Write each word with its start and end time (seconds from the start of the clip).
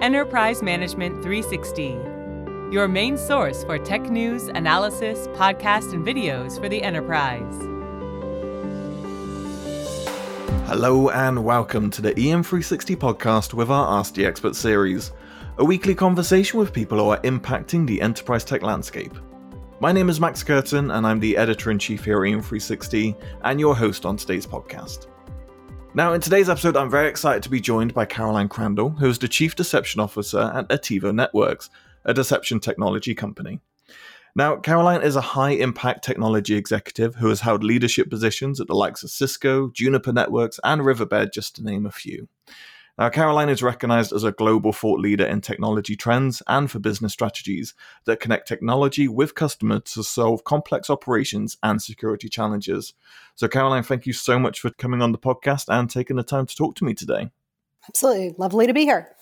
Enterprise 0.00 0.62
Management 0.62 1.22
360, 1.22 1.88
your 2.72 2.88
main 2.88 3.18
source 3.18 3.64
for 3.64 3.78
tech 3.78 4.00
news, 4.08 4.44
analysis, 4.44 5.26
podcasts, 5.34 5.92
and 5.92 6.06
videos 6.06 6.58
for 6.58 6.70
the 6.70 6.82
enterprise. 6.82 7.54
Hello, 10.66 11.10
and 11.10 11.44
welcome 11.44 11.90
to 11.90 12.00
the 12.00 12.14
EM360 12.14 12.96
podcast 12.96 13.52
with 13.52 13.70
our 13.70 13.98
Ask 13.98 14.14
the 14.14 14.24
Expert 14.24 14.56
series, 14.56 15.12
a 15.58 15.64
weekly 15.66 15.94
conversation 15.94 16.58
with 16.58 16.72
people 16.72 16.96
who 16.96 17.10
are 17.10 17.20
impacting 17.20 17.86
the 17.86 18.00
enterprise 18.00 18.42
tech 18.42 18.62
landscape. 18.62 19.12
My 19.80 19.92
name 19.92 20.08
is 20.08 20.18
Max 20.18 20.42
Curtin, 20.42 20.92
and 20.92 21.06
I'm 21.06 21.20
the 21.20 21.36
editor 21.36 21.70
in 21.70 21.78
chief 21.78 22.06
here 22.06 22.24
at 22.24 22.32
EM360 22.32 23.20
and 23.44 23.60
your 23.60 23.76
host 23.76 24.06
on 24.06 24.16
today's 24.16 24.46
podcast. 24.46 25.09
Now, 25.92 26.12
in 26.12 26.20
today's 26.20 26.48
episode, 26.48 26.76
I'm 26.76 26.88
very 26.88 27.08
excited 27.08 27.42
to 27.42 27.50
be 27.50 27.60
joined 27.60 27.94
by 27.94 28.04
Caroline 28.04 28.48
Crandall, 28.48 28.90
who 28.90 29.08
is 29.08 29.18
the 29.18 29.26
Chief 29.26 29.56
Deception 29.56 30.00
Officer 30.00 30.52
at 30.54 30.68
Attivo 30.68 31.12
Networks, 31.12 31.68
a 32.04 32.14
deception 32.14 32.60
technology 32.60 33.12
company. 33.12 33.58
Now, 34.36 34.54
Caroline 34.54 35.02
is 35.02 35.16
a 35.16 35.20
high 35.20 35.50
impact 35.50 36.04
technology 36.04 36.54
executive 36.54 37.16
who 37.16 37.28
has 37.28 37.40
held 37.40 37.64
leadership 37.64 38.08
positions 38.08 38.60
at 38.60 38.68
the 38.68 38.74
likes 38.74 39.02
of 39.02 39.10
Cisco, 39.10 39.70
Juniper 39.70 40.12
Networks, 40.12 40.60
and 40.62 40.84
Riverbed, 40.84 41.32
just 41.32 41.56
to 41.56 41.64
name 41.64 41.86
a 41.86 41.90
few. 41.90 42.28
Now, 43.00 43.08
Caroline 43.08 43.48
is 43.48 43.62
recognized 43.62 44.12
as 44.12 44.24
a 44.24 44.30
global 44.30 44.74
thought 44.74 45.00
leader 45.00 45.24
in 45.24 45.40
technology 45.40 45.96
trends 45.96 46.42
and 46.46 46.70
for 46.70 46.78
business 46.78 47.14
strategies 47.14 47.72
that 48.04 48.20
connect 48.20 48.46
technology 48.46 49.08
with 49.08 49.34
customers 49.34 49.84
to 49.94 50.04
solve 50.04 50.44
complex 50.44 50.90
operations 50.90 51.56
and 51.62 51.80
security 51.80 52.28
challenges. 52.28 52.92
So, 53.36 53.48
Caroline, 53.48 53.84
thank 53.84 54.04
you 54.04 54.12
so 54.12 54.38
much 54.38 54.60
for 54.60 54.68
coming 54.68 55.00
on 55.00 55.12
the 55.12 55.18
podcast 55.18 55.64
and 55.68 55.88
taking 55.88 56.16
the 56.16 56.22
time 56.22 56.44
to 56.44 56.54
talk 56.54 56.74
to 56.74 56.84
me 56.84 56.92
today. 56.92 57.30
Absolutely. 57.88 58.34
Lovely 58.36 58.66
to 58.66 58.74
be 58.74 58.84
here. 58.84 59.16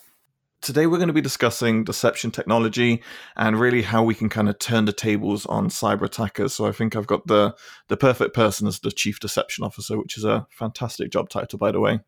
Today, 0.61 0.89
we're 0.89 0.97
going 0.97 1.07
to 1.07 1.15
be 1.15 1.21
discussing 1.21 1.85
deception 1.85 2.33
technology 2.33 3.01
and 3.37 3.61
really 3.61 3.83
how 3.83 4.03
we 4.03 4.17
can 4.17 4.29
kind 4.29 4.49
of 4.49 4.59
turn 4.59 4.87
the 4.87 4.93
tables 4.93 5.47
on 5.47 5.69
cyber 5.69 6.03
attackers. 6.03 6.53
So, 6.53 6.67
I 6.67 6.73
think 6.73 6.97
I've 6.97 7.07
got 7.07 7.29
the, 7.29 7.55
the 7.87 7.97
perfect 7.97 8.35
person 8.35 8.67
as 8.67 8.81
the 8.81 8.91
chief 8.91 9.21
deception 9.21 9.63
officer, 9.63 9.97
which 9.97 10.19
is 10.19 10.25
a 10.25 10.49
fantastic 10.51 11.13
job 11.13 11.29
title, 11.29 11.61
by 11.61 11.71
the 11.71 11.79
way. 11.79 12.01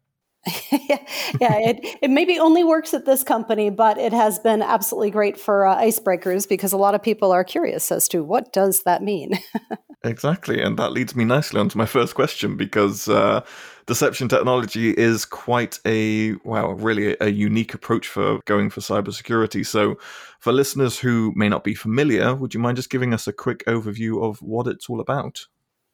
Yeah, 0.71 0.99
yeah 1.41 1.59
it, 1.59 1.99
it 2.01 2.11
maybe 2.11 2.39
only 2.39 2.65
works 2.65 2.95
at 2.95 3.05
this 3.05 3.23
company, 3.23 3.69
but 3.69 3.99
it 3.99 4.13
has 4.13 4.39
been 4.39 4.63
absolutely 4.63 5.11
great 5.11 5.39
for 5.39 5.67
uh, 5.67 5.77
icebreakers 5.77 6.49
because 6.49 6.73
a 6.73 6.79
lot 6.79 6.95
of 6.95 7.03
people 7.03 7.31
are 7.31 7.45
curious 7.45 7.93
as 7.93 8.09
to 8.09 8.25
what 8.25 8.53
does 8.53 8.83
that 8.85 9.03
mean. 9.03 9.33
exactly, 10.05 10.63
and 10.63 10.79
that 10.79 10.93
leads 10.93 11.15
me 11.15 11.25
nicely 11.25 11.61
onto 11.61 11.77
my 11.77 11.85
first 11.85 12.15
question 12.15 12.57
because 12.57 13.07
uh, 13.09 13.45
deception 13.87 14.29
technology 14.29 14.91
is 14.93 15.27
quite 15.27 15.79
a 15.85 16.33
wow, 16.45 16.71
really 16.71 17.13
a, 17.13 17.17
a 17.21 17.29
unique 17.29 17.75
approach 17.75 18.09
for 18.09 18.41
going 18.47 18.71
for 18.71 18.81
cybersecurity. 18.81 19.67
So, 19.67 19.97
for 20.39 20.53
listeners 20.53 20.99
who 20.99 21.35
may 21.37 21.51
not 21.51 21.65
be 21.65 21.75
familiar, 21.75 22.35
would 22.35 22.55
you 22.55 22.61
mind 22.61 22.77
just 22.77 22.91
giving 22.91 23.13
us 23.13 23.29
a 23.29 23.33
quick 23.33 23.63
overview 23.67 24.25
of 24.25 24.41
what 24.41 24.67
it's 24.67 24.89
all 24.89 25.01
about? 25.01 25.47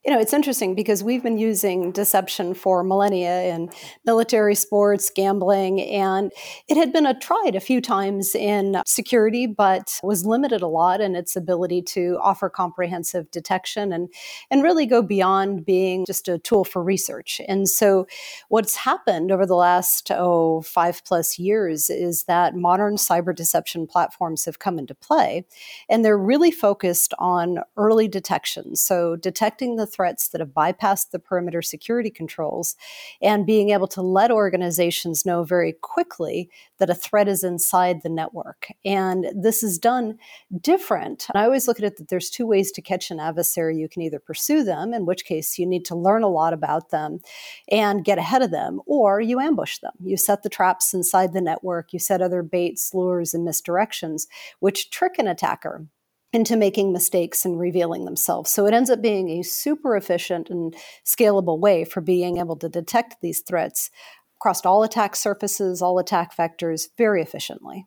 You 0.06 0.12
know, 0.12 0.20
it's 0.20 0.32
interesting 0.32 0.76
because 0.76 1.02
we've 1.02 1.24
been 1.24 1.36
using 1.36 1.90
deception 1.90 2.54
for 2.54 2.84
millennia 2.84 3.52
in 3.52 3.70
military 4.04 4.54
sports, 4.54 5.10
gambling, 5.10 5.80
and 5.80 6.30
it 6.68 6.76
had 6.76 6.92
been 6.92 7.06
a, 7.06 7.18
tried 7.18 7.56
a 7.56 7.60
few 7.60 7.80
times 7.80 8.32
in 8.36 8.80
security, 8.86 9.48
but 9.48 9.98
was 10.04 10.24
limited 10.24 10.62
a 10.62 10.68
lot 10.68 11.00
in 11.00 11.16
its 11.16 11.34
ability 11.34 11.82
to 11.82 12.18
offer 12.22 12.48
comprehensive 12.48 13.28
detection 13.32 13.92
and, 13.92 14.08
and 14.48 14.62
really 14.62 14.86
go 14.86 15.02
beyond 15.02 15.66
being 15.66 16.06
just 16.06 16.28
a 16.28 16.38
tool 16.38 16.62
for 16.62 16.84
research. 16.84 17.40
And 17.48 17.68
so, 17.68 18.06
what's 18.48 18.76
happened 18.76 19.32
over 19.32 19.44
the 19.44 19.56
last, 19.56 20.12
oh, 20.12 20.62
five 20.62 21.02
plus 21.04 21.36
years 21.36 21.90
is 21.90 22.26
that 22.28 22.54
modern 22.54 22.94
cyber 22.94 23.34
deception 23.34 23.88
platforms 23.88 24.44
have 24.44 24.60
come 24.60 24.78
into 24.78 24.94
play, 24.94 25.44
and 25.88 26.04
they're 26.04 26.16
really 26.16 26.52
focused 26.52 27.12
on 27.18 27.58
early 27.76 28.06
detection. 28.06 28.76
So, 28.76 29.16
detecting 29.16 29.74
the 29.74 29.95
threats 29.96 30.28
that 30.28 30.40
have 30.40 30.50
bypassed 30.50 31.10
the 31.10 31.18
perimeter 31.18 31.62
security 31.62 32.10
controls 32.10 32.76
and 33.22 33.46
being 33.46 33.70
able 33.70 33.88
to 33.88 34.02
let 34.02 34.30
organizations 34.30 35.24
know 35.24 35.42
very 35.42 35.72
quickly 35.72 36.50
that 36.78 36.90
a 36.90 36.94
threat 36.94 37.28
is 37.28 37.42
inside 37.42 38.02
the 38.02 38.10
network. 38.10 38.68
And 38.84 39.26
this 39.34 39.62
is 39.62 39.78
done 39.78 40.18
different. 40.60 41.26
And 41.32 41.40
I 41.40 41.44
always 41.44 41.66
look 41.66 41.78
at 41.78 41.84
it 41.84 41.96
that 41.96 42.08
there's 42.08 42.28
two 42.28 42.46
ways 42.46 42.70
to 42.72 42.82
catch 42.82 43.10
an 43.10 43.20
adversary. 43.20 43.78
You 43.78 43.88
can 43.88 44.02
either 44.02 44.18
pursue 44.18 44.62
them, 44.62 44.92
in 44.92 45.06
which 45.06 45.24
case 45.24 45.58
you 45.58 45.66
need 45.66 45.84
to 45.86 45.96
learn 45.96 46.22
a 46.22 46.28
lot 46.28 46.52
about 46.52 46.90
them 46.90 47.20
and 47.70 48.04
get 48.04 48.18
ahead 48.18 48.42
of 48.42 48.50
them, 48.50 48.80
or 48.86 49.20
you 49.20 49.40
ambush 49.40 49.78
them. 49.78 49.92
You 50.02 50.16
set 50.16 50.42
the 50.42 50.48
traps 50.50 50.92
inside 50.92 51.32
the 51.32 51.40
network, 51.40 51.92
you 51.92 51.98
set 51.98 52.20
other 52.20 52.42
baits, 52.42 52.92
lures, 52.92 53.32
and 53.32 53.46
misdirections, 53.46 54.26
which 54.60 54.90
trick 54.90 55.18
an 55.18 55.26
attacker 55.26 55.86
into 56.36 56.54
making 56.54 56.92
mistakes 56.92 57.46
and 57.46 57.58
revealing 57.58 58.04
themselves. 58.04 58.50
So 58.50 58.66
it 58.66 58.74
ends 58.74 58.90
up 58.90 59.00
being 59.00 59.30
a 59.30 59.42
super 59.42 59.96
efficient 59.96 60.50
and 60.50 60.76
scalable 61.02 61.58
way 61.58 61.86
for 61.86 62.02
being 62.02 62.36
able 62.36 62.56
to 62.56 62.68
detect 62.68 63.22
these 63.22 63.40
threats 63.40 63.90
across 64.36 64.64
all 64.66 64.82
attack 64.82 65.16
surfaces, 65.16 65.80
all 65.80 65.98
attack 65.98 66.36
vectors 66.36 66.88
very 66.98 67.22
efficiently 67.22 67.86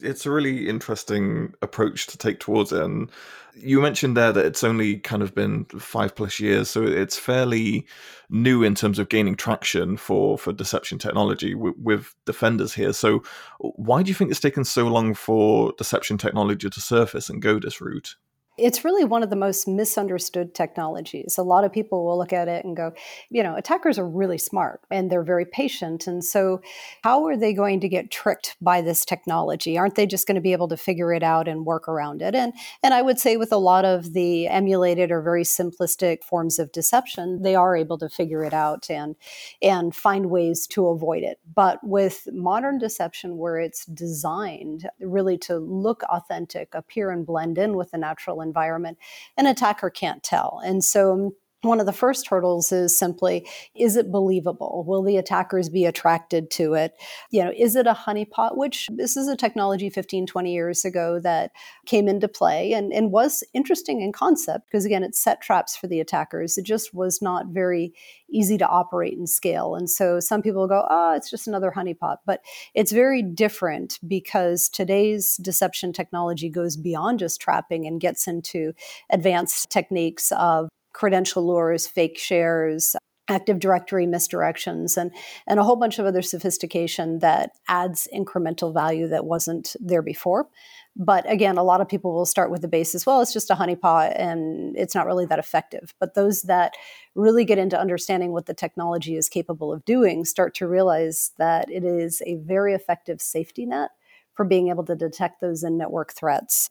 it's 0.00 0.26
a 0.26 0.30
really 0.30 0.68
interesting 0.68 1.54
approach 1.62 2.06
to 2.08 2.18
take 2.18 2.40
towards 2.40 2.72
it. 2.72 2.82
And 2.82 3.10
you 3.54 3.80
mentioned 3.80 4.16
there 4.16 4.32
that 4.32 4.46
it's 4.46 4.62
only 4.62 4.98
kind 4.98 5.22
of 5.22 5.34
been 5.34 5.64
five 5.64 6.14
plus 6.14 6.38
years, 6.38 6.70
so 6.70 6.84
it's 6.84 7.18
fairly 7.18 7.86
new 8.30 8.62
in 8.62 8.74
terms 8.74 8.98
of 8.98 9.08
gaining 9.08 9.34
traction 9.34 9.96
for 9.96 10.38
for 10.38 10.52
deception 10.52 10.98
technology 10.98 11.54
with, 11.54 11.74
with 11.76 12.14
defenders 12.24 12.74
here. 12.74 12.92
So, 12.92 13.22
why 13.58 14.02
do 14.02 14.08
you 14.08 14.14
think 14.14 14.30
it's 14.30 14.40
taken 14.40 14.64
so 14.64 14.86
long 14.86 15.14
for 15.14 15.72
deception 15.76 16.18
technology 16.18 16.70
to 16.70 16.80
surface 16.80 17.28
and 17.28 17.42
go 17.42 17.58
this 17.58 17.80
route? 17.80 18.16
It's 18.58 18.84
really 18.84 19.04
one 19.04 19.22
of 19.22 19.30
the 19.30 19.36
most 19.36 19.68
misunderstood 19.68 20.52
technologies. 20.52 21.38
A 21.38 21.42
lot 21.42 21.64
of 21.64 21.72
people 21.72 22.04
will 22.04 22.18
look 22.18 22.32
at 22.32 22.48
it 22.48 22.64
and 22.64 22.76
go, 22.76 22.92
you 23.30 23.42
know, 23.42 23.54
attackers 23.54 23.98
are 23.98 24.08
really 24.08 24.38
smart 24.38 24.80
and 24.90 25.10
they're 25.10 25.22
very 25.22 25.44
patient. 25.44 26.08
And 26.08 26.24
so, 26.24 26.60
how 27.04 27.24
are 27.26 27.36
they 27.36 27.52
going 27.52 27.78
to 27.80 27.88
get 27.88 28.10
tricked 28.10 28.56
by 28.60 28.80
this 28.80 29.04
technology? 29.04 29.78
Aren't 29.78 29.94
they 29.94 30.06
just 30.06 30.26
going 30.26 30.34
to 30.34 30.40
be 30.40 30.52
able 30.52 30.66
to 30.68 30.76
figure 30.76 31.12
it 31.12 31.22
out 31.22 31.46
and 31.46 31.64
work 31.64 31.88
around 31.88 32.20
it? 32.20 32.34
And, 32.34 32.52
and 32.82 32.94
I 32.94 33.02
would 33.02 33.20
say, 33.20 33.36
with 33.36 33.52
a 33.52 33.58
lot 33.58 33.84
of 33.84 34.12
the 34.12 34.48
emulated 34.48 35.12
or 35.12 35.22
very 35.22 35.44
simplistic 35.44 36.24
forms 36.24 36.58
of 36.58 36.72
deception, 36.72 37.42
they 37.42 37.54
are 37.54 37.76
able 37.76 37.98
to 37.98 38.08
figure 38.08 38.42
it 38.42 38.52
out 38.52 38.90
and, 38.90 39.14
and 39.62 39.94
find 39.94 40.30
ways 40.30 40.66
to 40.68 40.88
avoid 40.88 41.22
it. 41.22 41.38
But 41.54 41.78
with 41.84 42.26
modern 42.32 42.78
deception, 42.78 43.38
where 43.38 43.58
it's 43.58 43.84
designed 43.86 44.88
really 45.00 45.38
to 45.38 45.58
look 45.58 46.02
authentic, 46.04 46.74
appear 46.74 47.10
and 47.10 47.24
blend 47.24 47.56
in 47.56 47.76
with 47.76 47.92
the 47.92 47.98
natural 47.98 48.40
environment, 48.48 48.98
an 49.36 49.46
attacker 49.46 49.90
can't 49.90 50.22
tell. 50.22 50.60
And 50.64 50.82
so 50.82 51.34
one 51.62 51.80
of 51.80 51.86
the 51.86 51.92
first 51.92 52.28
hurdles 52.28 52.70
is 52.70 52.96
simply 52.96 53.46
is 53.74 53.96
it 53.96 54.12
believable? 54.12 54.84
Will 54.86 55.02
the 55.02 55.16
attackers 55.16 55.68
be 55.68 55.84
attracted 55.86 56.50
to 56.52 56.74
it? 56.74 56.94
You 57.30 57.44
know 57.44 57.52
is 57.56 57.74
it 57.74 57.86
a 57.86 57.94
honeypot 57.94 58.56
which 58.56 58.88
this 58.92 59.16
is 59.16 59.26
a 59.26 59.36
technology 59.36 59.90
15 59.90 60.26
20 60.26 60.52
years 60.52 60.84
ago 60.84 61.18
that 61.20 61.50
came 61.84 62.06
into 62.06 62.28
play 62.28 62.72
and, 62.72 62.92
and 62.92 63.10
was 63.10 63.42
interesting 63.54 64.00
in 64.00 64.12
concept 64.12 64.66
because 64.66 64.84
again 64.84 65.02
it 65.02 65.16
set 65.16 65.40
traps 65.40 65.76
for 65.76 65.88
the 65.88 66.00
attackers. 66.00 66.58
It 66.58 66.64
just 66.64 66.94
was 66.94 67.20
not 67.20 67.46
very 67.48 67.92
easy 68.30 68.56
to 68.58 68.68
operate 68.68 69.16
and 69.16 69.28
scale. 69.28 69.74
And 69.74 69.90
so 69.90 70.20
some 70.20 70.42
people 70.42 70.68
go 70.68 70.86
oh 70.88 71.14
it's 71.16 71.30
just 71.30 71.48
another 71.48 71.72
honeypot. 71.74 72.18
But 72.24 72.40
it's 72.74 72.92
very 72.92 73.22
different 73.22 73.98
because 74.06 74.68
today's 74.68 75.36
deception 75.38 75.92
technology 75.92 76.50
goes 76.50 76.76
beyond 76.76 77.18
just 77.18 77.40
trapping 77.40 77.84
and 77.84 78.00
gets 78.00 78.28
into 78.28 78.74
advanced 79.10 79.70
techniques 79.70 80.30
of 80.32 80.68
credential 80.92 81.46
lures, 81.46 81.86
fake 81.86 82.18
shares, 82.18 82.96
Active 83.28 83.58
Directory 83.58 84.06
misdirections, 84.06 84.96
and, 84.96 85.12
and 85.46 85.60
a 85.60 85.62
whole 85.62 85.76
bunch 85.76 85.98
of 85.98 86.06
other 86.06 86.22
sophistication 86.22 87.18
that 87.18 87.50
adds 87.68 88.08
incremental 88.14 88.72
value 88.72 89.06
that 89.08 89.26
wasn't 89.26 89.76
there 89.80 90.02
before. 90.02 90.48
But 90.96 91.30
again, 91.30 91.58
a 91.58 91.62
lot 91.62 91.80
of 91.80 91.88
people 91.88 92.14
will 92.14 92.26
start 92.26 92.50
with 92.50 92.62
the 92.62 92.68
base 92.68 92.94
as 92.94 93.06
well, 93.06 93.20
it's 93.20 93.32
just 93.32 93.50
a 93.50 93.54
honeypot 93.54 94.18
and 94.18 94.76
it's 94.76 94.94
not 94.94 95.06
really 95.06 95.26
that 95.26 95.38
effective. 95.38 95.94
But 96.00 96.14
those 96.14 96.42
that 96.42 96.72
really 97.14 97.44
get 97.44 97.58
into 97.58 97.78
understanding 97.78 98.32
what 98.32 98.46
the 98.46 98.54
technology 98.54 99.14
is 99.14 99.28
capable 99.28 99.72
of 99.72 99.84
doing 99.84 100.24
start 100.24 100.54
to 100.54 100.66
realize 100.66 101.32
that 101.38 101.70
it 101.70 101.84
is 101.84 102.22
a 102.26 102.36
very 102.36 102.74
effective 102.74 103.20
safety 103.20 103.66
net 103.66 103.90
for 104.34 104.44
being 104.44 104.68
able 104.68 104.84
to 104.84 104.96
detect 104.96 105.40
those 105.40 105.62
in 105.62 105.76
network 105.76 106.14
threats. 106.14 106.68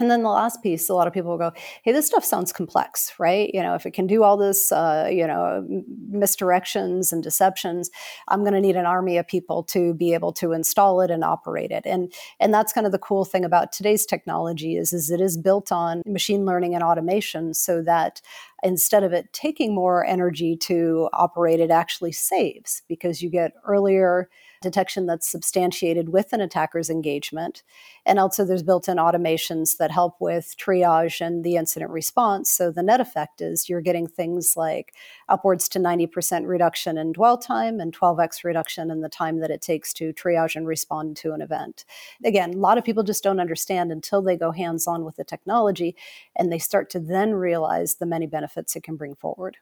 And 0.00 0.10
then 0.10 0.22
the 0.22 0.30
last 0.30 0.62
piece, 0.62 0.88
a 0.88 0.94
lot 0.94 1.06
of 1.06 1.12
people 1.12 1.30
will 1.30 1.38
go, 1.38 1.52
"Hey, 1.84 1.92
this 1.92 2.06
stuff 2.06 2.24
sounds 2.24 2.52
complex, 2.52 3.12
right? 3.18 3.50
You 3.54 3.62
know, 3.62 3.74
if 3.74 3.86
it 3.86 3.92
can 3.92 4.06
do 4.06 4.24
all 4.24 4.36
this, 4.36 4.72
uh, 4.72 5.08
you 5.12 5.26
know, 5.26 5.64
misdirections 6.10 7.12
and 7.12 7.22
deceptions, 7.22 7.90
I'm 8.28 8.40
going 8.40 8.54
to 8.54 8.60
need 8.60 8.74
an 8.76 8.86
army 8.86 9.16
of 9.18 9.26
people 9.28 9.62
to 9.64 9.94
be 9.94 10.14
able 10.14 10.32
to 10.34 10.52
install 10.52 11.00
it 11.02 11.10
and 11.10 11.22
operate 11.22 11.70
it." 11.70 11.84
And 11.86 12.12
and 12.40 12.52
that's 12.52 12.72
kind 12.72 12.86
of 12.86 12.92
the 12.92 12.98
cool 12.98 13.24
thing 13.24 13.44
about 13.44 13.70
today's 13.70 14.06
technology 14.06 14.76
is 14.76 14.92
is 14.92 15.10
it 15.10 15.20
is 15.20 15.36
built 15.36 15.70
on 15.70 16.02
machine 16.06 16.44
learning 16.46 16.74
and 16.74 16.82
automation, 16.82 17.54
so 17.54 17.82
that 17.82 18.20
instead 18.64 19.04
of 19.04 19.12
it 19.12 19.32
taking 19.32 19.74
more 19.74 20.04
energy 20.06 20.56
to 20.56 21.08
operate, 21.12 21.60
it 21.60 21.70
actually 21.70 22.12
saves 22.12 22.82
because 22.88 23.22
you 23.22 23.30
get 23.30 23.52
earlier 23.66 24.28
detection 24.62 25.06
that's 25.06 25.28
substantiated 25.28 26.08
with 26.08 26.32
an 26.32 26.40
attacker's 26.40 26.88
engagement. 26.88 27.62
And 28.06 28.18
also, 28.18 28.44
there's 28.44 28.62
built 28.62 28.88
in 28.88 28.96
automations 28.96 29.76
that 29.76 29.90
help 29.90 30.16
with 30.20 30.54
triage 30.58 31.20
and 31.20 31.44
the 31.44 31.56
incident 31.56 31.90
response. 31.90 32.50
So, 32.50 32.70
the 32.70 32.82
net 32.82 33.00
effect 33.00 33.40
is 33.40 33.68
you're 33.68 33.80
getting 33.80 34.06
things 34.06 34.56
like 34.56 34.94
upwards 35.28 35.68
to 35.70 35.78
90% 35.78 36.46
reduction 36.46 36.98
in 36.98 37.12
dwell 37.12 37.38
time 37.38 37.80
and 37.80 37.96
12x 37.96 38.44
reduction 38.44 38.90
in 38.90 39.00
the 39.00 39.08
time 39.08 39.40
that 39.40 39.50
it 39.50 39.60
takes 39.60 39.92
to 39.94 40.12
triage 40.12 40.56
and 40.56 40.66
respond 40.66 41.16
to 41.18 41.32
an 41.32 41.42
event. 41.42 41.84
Again, 42.24 42.54
a 42.54 42.58
lot 42.58 42.78
of 42.78 42.84
people 42.84 43.02
just 43.02 43.22
don't 43.22 43.40
understand 43.40 43.92
until 43.92 44.22
they 44.22 44.36
go 44.36 44.50
hands 44.50 44.86
on 44.86 45.04
with 45.04 45.16
the 45.16 45.24
technology 45.24 45.96
and 46.36 46.52
they 46.52 46.58
start 46.58 46.90
to 46.90 47.00
then 47.00 47.34
realize 47.34 47.96
the 47.96 48.06
many 48.06 48.26
benefits 48.26 48.76
it 48.76 48.82
can 48.82 48.96
bring 48.96 49.14
forward. 49.14 49.58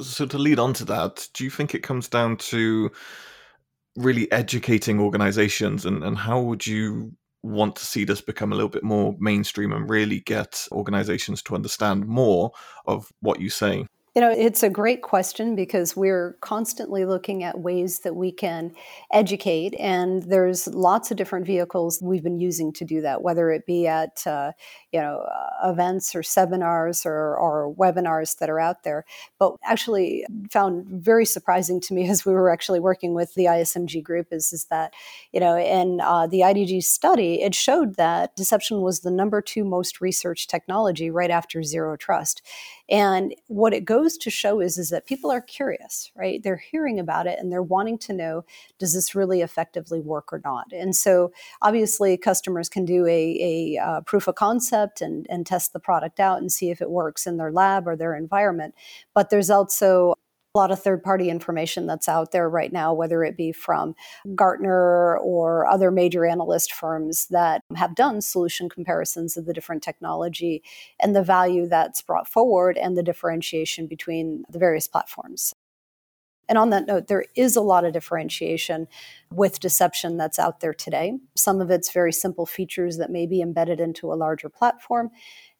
So, 0.00 0.26
to 0.26 0.36
lead 0.36 0.58
on 0.58 0.74
to 0.74 0.84
that, 0.86 1.26
do 1.32 1.42
you 1.42 1.50
think 1.50 1.74
it 1.74 1.82
comes 1.82 2.08
down 2.08 2.36
to 2.36 2.92
really 3.96 4.30
educating 4.32 5.00
organizations 5.00 5.86
and, 5.86 6.02
and 6.04 6.18
how 6.18 6.40
would 6.40 6.66
you 6.66 7.12
want 7.42 7.76
to 7.76 7.84
see 7.84 8.04
this 8.04 8.20
become 8.20 8.52
a 8.52 8.54
little 8.54 8.68
bit 8.68 8.82
more 8.82 9.14
mainstream 9.18 9.72
and 9.72 9.88
really 9.88 10.20
get 10.20 10.66
organizations 10.72 11.42
to 11.42 11.54
understand 11.54 12.06
more 12.06 12.50
of 12.86 13.12
what 13.20 13.40
you 13.40 13.48
say 13.48 13.86
you 14.16 14.22
know, 14.22 14.30
it's 14.30 14.62
a 14.62 14.70
great 14.70 15.02
question 15.02 15.54
because 15.54 15.94
we're 15.94 16.38
constantly 16.40 17.04
looking 17.04 17.44
at 17.44 17.60
ways 17.60 17.98
that 17.98 18.16
we 18.16 18.32
can 18.32 18.72
educate, 19.12 19.74
and 19.78 20.22
there's 20.22 20.66
lots 20.68 21.10
of 21.10 21.18
different 21.18 21.44
vehicles 21.44 22.00
we've 22.00 22.22
been 22.22 22.40
using 22.40 22.72
to 22.72 22.86
do 22.86 23.02
that, 23.02 23.20
whether 23.20 23.50
it 23.50 23.66
be 23.66 23.86
at 23.86 24.26
uh, 24.26 24.52
you 24.90 24.98
know 24.98 25.18
uh, 25.18 25.68
events 25.70 26.14
or 26.14 26.22
seminars 26.22 27.04
or, 27.04 27.36
or 27.36 27.74
webinars 27.74 28.38
that 28.38 28.48
are 28.48 28.58
out 28.58 28.84
there. 28.84 29.04
But 29.38 29.56
actually, 29.62 30.24
found 30.50 30.86
very 30.86 31.26
surprising 31.26 31.78
to 31.82 31.92
me 31.92 32.08
as 32.08 32.24
we 32.24 32.32
were 32.32 32.48
actually 32.48 32.80
working 32.80 33.12
with 33.12 33.34
the 33.34 33.44
ISMG 33.44 34.02
group 34.02 34.28
is 34.30 34.50
is 34.50 34.64
that 34.70 34.94
you 35.30 35.40
know 35.40 35.58
in 35.58 36.00
uh, 36.00 36.26
the 36.26 36.40
IDG 36.40 36.84
study 36.84 37.42
it 37.42 37.54
showed 37.54 37.96
that 37.96 38.34
deception 38.34 38.80
was 38.80 39.00
the 39.00 39.10
number 39.10 39.42
two 39.42 39.62
most 39.62 40.00
researched 40.00 40.48
technology 40.48 41.10
right 41.10 41.30
after 41.30 41.62
zero 41.62 41.98
trust, 41.98 42.40
and 42.88 43.34
what 43.48 43.74
it 43.74 43.84
goes 43.84 44.05
to 44.18 44.30
show 44.30 44.60
is, 44.60 44.78
is 44.78 44.90
that 44.90 45.06
people 45.06 45.30
are 45.30 45.40
curious, 45.40 46.10
right? 46.14 46.42
They're 46.42 46.56
hearing 46.56 47.00
about 47.00 47.26
it 47.26 47.38
and 47.38 47.50
they're 47.50 47.62
wanting 47.62 47.98
to 47.98 48.12
know, 48.12 48.44
does 48.78 48.92
this 48.92 49.14
really 49.14 49.40
effectively 49.40 50.00
work 50.00 50.32
or 50.32 50.40
not? 50.44 50.66
And 50.72 50.94
so 50.94 51.32
obviously 51.62 52.16
customers 52.16 52.68
can 52.68 52.84
do 52.84 53.06
a, 53.06 53.76
a 53.76 53.82
uh, 53.82 54.00
proof 54.02 54.28
of 54.28 54.34
concept 54.34 55.00
and, 55.00 55.26
and 55.30 55.46
test 55.46 55.72
the 55.72 55.80
product 55.80 56.20
out 56.20 56.38
and 56.38 56.52
see 56.52 56.70
if 56.70 56.80
it 56.80 56.90
works 56.90 57.26
in 57.26 57.36
their 57.38 57.52
lab 57.52 57.88
or 57.88 57.96
their 57.96 58.14
environment. 58.14 58.74
But 59.14 59.30
there's 59.30 59.50
also 59.50 60.14
a 60.56 60.58
lot 60.58 60.70
of 60.70 60.82
third 60.82 61.02
party 61.02 61.28
information 61.28 61.86
that's 61.86 62.08
out 62.08 62.32
there 62.32 62.48
right 62.48 62.72
now, 62.72 62.94
whether 62.94 63.22
it 63.22 63.36
be 63.36 63.52
from 63.52 63.94
Gartner 64.34 65.18
or 65.18 65.66
other 65.66 65.90
major 65.90 66.24
analyst 66.24 66.72
firms 66.72 67.26
that 67.26 67.60
have 67.76 67.94
done 67.94 68.22
solution 68.22 68.70
comparisons 68.70 69.36
of 69.36 69.44
the 69.44 69.52
different 69.52 69.82
technology 69.82 70.62
and 71.00 71.14
the 71.14 71.22
value 71.22 71.68
that's 71.68 72.00
brought 72.00 72.26
forward 72.26 72.78
and 72.78 72.96
the 72.96 73.02
differentiation 73.02 73.86
between 73.86 74.44
the 74.48 74.58
various 74.58 74.88
platforms. 74.88 75.52
And 76.48 76.58
on 76.58 76.70
that 76.70 76.86
note, 76.86 77.08
there 77.08 77.24
is 77.34 77.56
a 77.56 77.60
lot 77.60 77.84
of 77.84 77.92
differentiation 77.92 78.88
with 79.30 79.60
deception 79.60 80.16
that's 80.16 80.38
out 80.38 80.60
there 80.60 80.74
today. 80.74 81.18
Some 81.34 81.60
of 81.60 81.70
it's 81.70 81.92
very 81.92 82.12
simple 82.12 82.46
features 82.46 82.98
that 82.98 83.10
may 83.10 83.26
be 83.26 83.40
embedded 83.40 83.80
into 83.80 84.12
a 84.12 84.14
larger 84.14 84.48
platform 84.48 85.10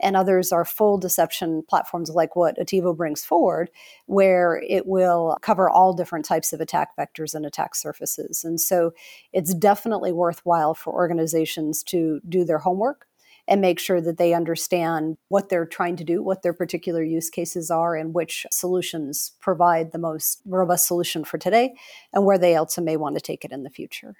and 0.00 0.16
others 0.16 0.52
are 0.52 0.64
full 0.64 0.98
deception 0.98 1.62
platforms 1.68 2.10
like 2.10 2.36
what 2.36 2.58
Attivo 2.58 2.96
brings 2.96 3.24
forward, 3.24 3.70
where 4.06 4.62
it 4.68 4.86
will 4.86 5.36
cover 5.40 5.70
all 5.70 5.94
different 5.94 6.24
types 6.24 6.52
of 6.52 6.60
attack 6.60 6.96
vectors 6.98 7.34
and 7.34 7.46
attack 7.46 7.74
surfaces. 7.74 8.44
And 8.44 8.60
so 8.60 8.92
it's 9.32 9.54
definitely 9.54 10.12
worthwhile 10.12 10.74
for 10.74 10.92
organizations 10.92 11.82
to 11.84 12.20
do 12.28 12.44
their 12.44 12.58
homework 12.58 13.06
and 13.48 13.60
make 13.60 13.78
sure 13.78 14.00
that 14.00 14.18
they 14.18 14.34
understand 14.34 15.16
what 15.28 15.48
they're 15.48 15.66
trying 15.66 15.96
to 15.96 16.04
do, 16.04 16.22
what 16.22 16.42
their 16.42 16.52
particular 16.52 17.02
use 17.02 17.30
cases 17.30 17.70
are, 17.70 17.94
and 17.94 18.14
which 18.14 18.46
solutions 18.50 19.32
provide 19.40 19.92
the 19.92 19.98
most 19.98 20.40
robust 20.44 20.86
solution 20.86 21.24
for 21.24 21.38
today, 21.38 21.74
and 22.12 22.24
where 22.24 22.38
they 22.38 22.56
also 22.56 22.82
may 22.82 22.96
want 22.96 23.14
to 23.14 23.20
take 23.20 23.44
it 23.44 23.52
in 23.52 23.62
the 23.62 23.70
future. 23.70 24.16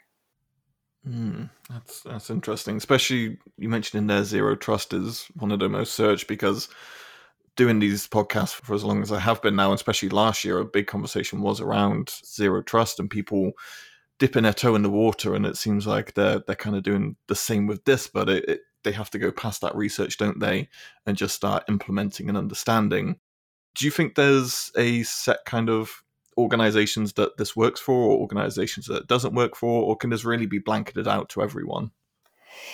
Mm, 1.08 1.50
that's 1.70 2.02
that's 2.02 2.31
interesting. 2.31 2.76
Especially 2.76 3.38
you 3.58 3.69
mentioned 3.69 3.99
in 4.00 4.06
there 4.08 4.25
zero 4.25 4.56
trust 4.56 4.93
is 4.93 5.26
one 5.34 5.52
of 5.52 5.61
the 5.61 5.69
most 5.69 5.94
searched 5.94 6.26
because 6.26 6.69
doing 7.56 7.78
these 7.78 8.06
podcasts 8.06 8.52
for 8.52 8.75
as 8.75 8.84
long 8.84 9.02
as 9.02 9.12
I 9.12 9.20
have 9.20 9.40
been 9.40 9.56
now, 9.56 9.70
and 9.70 9.78
especially 9.78 10.08
last 10.11 10.44
year, 10.44 10.58
a 10.58 10.64
big 10.64 10.87
conversation 10.87 11.40
was 11.40 11.61
around 11.61 12.12
zero 12.25 12.62
trust 12.62 13.00
and 13.00 13.08
people 13.08 13.52
dipping 14.19 14.44
their 14.44 14.52
toe 14.52 14.75
in 14.75 14.82
the 14.82 14.90
water. 14.90 15.34
And 15.34 15.46
it 15.46 15.56
seems 15.56 15.87
like 15.87 16.14
they're 16.14 16.40
they're 16.46 16.56
kind 16.56 16.76
of 16.76 16.82
doing 16.82 17.17
the 17.28 17.34
same 17.37 17.67
with 17.67 17.84
this, 17.84 18.08
but 18.08 18.28
it, 18.28 18.49
it, 18.49 18.61
they 18.87 18.93
have 18.93 19.11
to 19.11 19.19
go 19.19 19.33
past 19.33 19.61
that 19.62 19.75
research, 19.75 20.17
don't 20.17 20.38
they, 20.38 20.69
and 21.05 21.17
just 21.17 21.35
start 21.35 21.65
implementing 21.69 22.29
and 22.29 22.38
understanding. 22.38 23.19
Do 23.75 23.85
you 23.85 23.91
think 23.91 24.15
there's 24.15 24.71
a 24.77 25.03
set 25.03 25.44
kind 25.44 25.69
of 25.69 26.05
organizations 26.38 27.15
that 27.15 27.37
this 27.37 27.56
works 27.56 27.81
for 27.81 27.94
or 27.94 28.19
organizations 28.19 28.87
that 28.87 29.03
it 29.03 29.06
doesn't 29.09 29.35
work 29.35 29.56
for 29.56 29.83
or 29.83 29.97
can 29.97 30.11
this 30.11 30.25
really 30.25 30.47
be 30.47 30.59
blanketed 30.59 31.09
out 31.09 31.29
to 31.31 31.43
everyone 31.43 31.91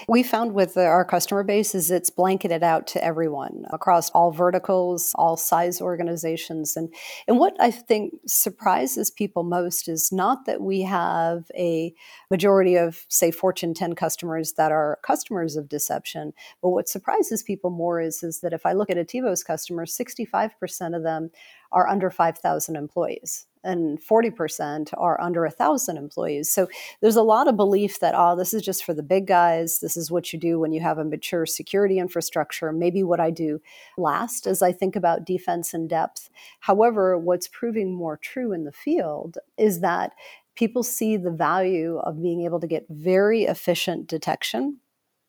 we 0.08 0.23
found 0.23 0.55
with 0.55 0.76
our 0.76 1.05
customer 1.05 1.44
base 1.44 1.75
is 1.75 1.90
it's 1.90 2.11
blanketed 2.11 2.62
out 2.62 2.87
to 2.88 3.05
everyone 3.05 3.64
across 3.70 4.11
all 4.11 4.32
verticals, 4.32 5.12
all 5.17 5.37
size 5.37 5.81
organizations. 5.81 6.76
And, 6.76 6.93
and 7.26 7.38
what 7.38 7.55
I 7.61 7.70
think 7.70 8.14
surprises 8.26 9.11
people 9.11 9.43
most 9.43 9.88
is 9.88 10.12
not 10.12 10.46
that 10.46 10.61
we 10.61 10.82
have 10.82 11.50
a 11.56 11.94
majority 12.31 12.76
of, 12.76 13.05
say, 13.08 13.31
Fortune 13.31 13.75
10 13.75 13.94
customers 13.94 14.55
that 14.55 14.73
are 14.73 14.99
customers 15.02 15.56
of 15.56 15.69
deception, 15.69 16.32
but 16.61 16.70
what 16.70 16.88
surprises 16.88 17.43
people 17.43 17.70
more 17.70 18.00
is, 18.00 18.23
is 18.23 18.40
that 18.40 18.52
if 18.52 18.67
I 18.67 18.73
look 18.73 18.90
at 18.90 18.96
Attivo's 18.96 19.43
customers, 19.43 19.96
65% 19.96 20.96
of 20.96 21.02
them 21.02 21.31
are 21.70 21.88
under 21.88 22.11
5,000 22.11 22.76
employees 22.76 23.46
and 23.64 24.00
40% 24.00 24.93
are 24.97 25.20
under 25.20 25.43
1,000 25.43 25.97
employees. 25.97 26.50
So 26.50 26.69
there's 27.00 27.17
a 27.17 27.23
lot 27.23 27.49
of 27.49 27.56
belief 27.56 28.00
that, 28.00 28.14
oh, 28.17 28.37
this 28.37 28.53
is 28.55 28.62
just 28.62 28.85
for 28.85 28.94
the 28.94 29.03
big 29.03 29.26
guys. 29.26 29.81
This 29.81 29.97
is 29.97 30.11
what 30.11 30.32
you 30.32 30.38
do 30.38 30.59
when 30.59 30.73
you 30.73 30.81
have 30.81 30.99
a 30.99 31.05
mature 31.05 31.47
security 31.47 31.99
infrastructure. 31.99 32.73
Maybe 32.73 33.03
what 33.03 33.20
I 33.20 33.31
do 33.31 33.61
last 33.97 34.47
as 34.47 34.62
I 34.62 34.73
think 34.73 34.97
about 34.97 35.25
defense 35.25 35.75
in 35.75 35.88
depth. 35.88 36.31
However, 36.61 37.19
what's 37.19 37.49
proving 37.49 37.94
more 37.94 38.17
true 38.17 38.53
in 38.53 38.64
the 38.64 38.73
field 38.73 39.38
is 39.56 39.81
that 39.81 40.12
people 40.55 40.82
see 40.82 41.17
the 41.17 41.31
value 41.31 41.99
of 41.99 42.23
being 42.23 42.43
able 42.43 42.61
to 42.61 42.67
get 42.67 42.87
very 42.91 43.45
efficient 43.45 44.07
detection 44.07 44.78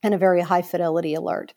and 0.01 0.13
a 0.13 0.17
very 0.17 0.41
high 0.41 0.61
fidelity 0.61 1.13
alert 1.13 1.53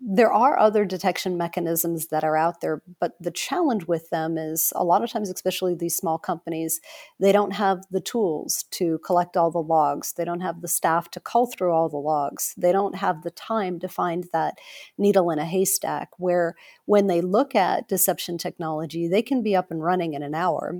there 0.00 0.32
are 0.32 0.56
other 0.58 0.84
detection 0.84 1.36
mechanisms 1.36 2.06
that 2.08 2.22
are 2.22 2.36
out 2.36 2.60
there, 2.60 2.82
but 3.00 3.14
the 3.20 3.32
challenge 3.32 3.86
with 3.86 4.10
them 4.10 4.38
is 4.38 4.72
a 4.76 4.84
lot 4.84 5.02
of 5.02 5.10
times, 5.10 5.28
especially 5.28 5.74
these 5.74 5.96
small 5.96 6.18
companies, 6.18 6.80
they 7.18 7.32
don't 7.32 7.50
have 7.52 7.84
the 7.90 8.00
tools 8.00 8.64
to 8.70 8.98
collect 8.98 9.36
all 9.36 9.50
the 9.50 9.58
logs. 9.58 10.12
They 10.12 10.24
don't 10.24 10.40
have 10.40 10.60
the 10.60 10.68
staff 10.68 11.10
to 11.12 11.20
cull 11.20 11.46
through 11.46 11.72
all 11.72 11.88
the 11.88 11.96
logs. 11.96 12.54
They 12.56 12.70
don't 12.70 12.94
have 12.94 13.22
the 13.22 13.32
time 13.32 13.80
to 13.80 13.88
find 13.88 14.28
that 14.32 14.58
needle 14.96 15.30
in 15.30 15.40
a 15.40 15.44
haystack 15.44 16.10
where 16.16 16.54
when 16.84 17.08
they 17.08 17.20
look 17.20 17.56
at 17.56 17.88
deception 17.88 18.38
technology, 18.38 19.08
they 19.08 19.22
can 19.22 19.42
be 19.42 19.56
up 19.56 19.72
and 19.72 19.82
running 19.82 20.14
in 20.14 20.22
an 20.22 20.34
hour 20.34 20.76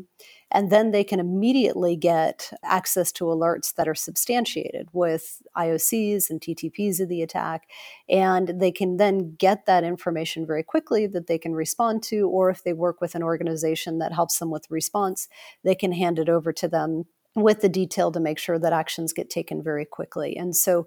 and 0.51 0.71
then 0.71 0.91
they 0.91 1.05
can 1.05 1.21
immediately 1.21 1.95
get 1.95 2.51
access 2.65 3.13
to 3.13 3.25
alerts 3.25 3.75
that 3.75 3.89
are 3.89 3.95
substantiated 3.95 4.89
with 4.93 5.43
IOCs 5.57 6.31
and 6.31 6.41
TTPs 6.41 7.01
of 7.01 7.09
the 7.09 7.23
attack. 7.23 7.69
And 8.09 8.61
they 8.61 8.73
can 8.73 8.97
then 8.97 9.08
get 9.17 9.67
that 9.67 9.85
information 9.85 10.47
very 10.47 10.63
quickly 10.63 11.07
that 11.07 11.27
they 11.27 11.39
can 11.39 11.55
respond 11.55 12.03
to, 12.05 12.29
or 12.29 12.51
if 12.51 12.63
they 12.63 12.73
work 12.73 13.01
with 13.01 13.15
an 13.15 13.23
organization 13.23 13.99
that 13.99 14.13
helps 14.13 14.39
them 14.39 14.51
with 14.51 14.71
response, 14.71 15.29
they 15.65 15.75
can 15.75 15.93
hand 15.93 16.19
it 16.19 16.29
over 16.29 16.53
to 16.53 16.69
them 16.69 17.05
with 17.35 17.61
the 17.61 17.69
detail 17.69 18.11
to 18.13 18.21
make 18.21 18.39
sure 18.39 18.59
that 18.59 18.73
actions 18.73 19.13
get 19.13 19.31
taken 19.31 19.63
very 19.63 19.85
quickly. 19.85 20.37
And 20.37 20.55
so 20.55 20.87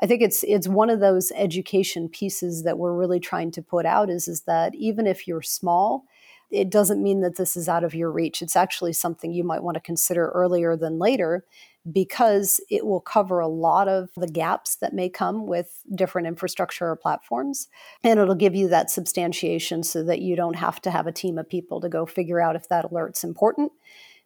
I 0.00 0.06
think 0.06 0.22
it's 0.22 0.42
it's 0.44 0.66
one 0.66 0.90
of 0.90 1.00
those 1.00 1.32
education 1.36 2.08
pieces 2.08 2.64
that 2.64 2.78
we're 2.78 2.96
really 2.96 3.20
trying 3.20 3.50
to 3.52 3.62
put 3.62 3.86
out 3.86 4.10
is 4.10 4.26
is 4.26 4.42
that 4.42 4.74
even 4.74 5.06
if 5.06 5.28
you're 5.28 5.42
small, 5.42 6.04
it 6.50 6.70
doesn't 6.70 7.02
mean 7.02 7.20
that 7.20 7.36
this 7.36 7.56
is 7.56 7.68
out 7.68 7.84
of 7.84 7.94
your 7.94 8.10
reach. 8.10 8.42
It's 8.42 8.56
actually 8.56 8.92
something 8.92 9.32
you 9.32 9.44
might 9.44 9.62
want 9.62 9.76
to 9.76 9.80
consider 9.80 10.30
earlier 10.30 10.76
than 10.76 10.98
later 10.98 11.44
because 11.90 12.60
it 12.70 12.86
will 12.86 13.00
cover 13.00 13.40
a 13.40 13.48
lot 13.48 13.88
of 13.88 14.10
the 14.16 14.26
gaps 14.26 14.76
that 14.76 14.94
may 14.94 15.08
come 15.08 15.46
with 15.46 15.82
different 15.94 16.26
infrastructure 16.26 16.88
or 16.88 16.96
platforms. 16.96 17.68
And 18.02 18.18
it'll 18.18 18.34
give 18.34 18.54
you 18.54 18.68
that 18.68 18.90
substantiation 18.90 19.82
so 19.82 20.02
that 20.04 20.22
you 20.22 20.34
don't 20.34 20.56
have 20.56 20.80
to 20.82 20.90
have 20.90 21.06
a 21.06 21.12
team 21.12 21.36
of 21.36 21.48
people 21.48 21.80
to 21.80 21.88
go 21.88 22.06
figure 22.06 22.40
out 22.40 22.56
if 22.56 22.68
that 22.68 22.86
alert's 22.86 23.22
important. 23.22 23.72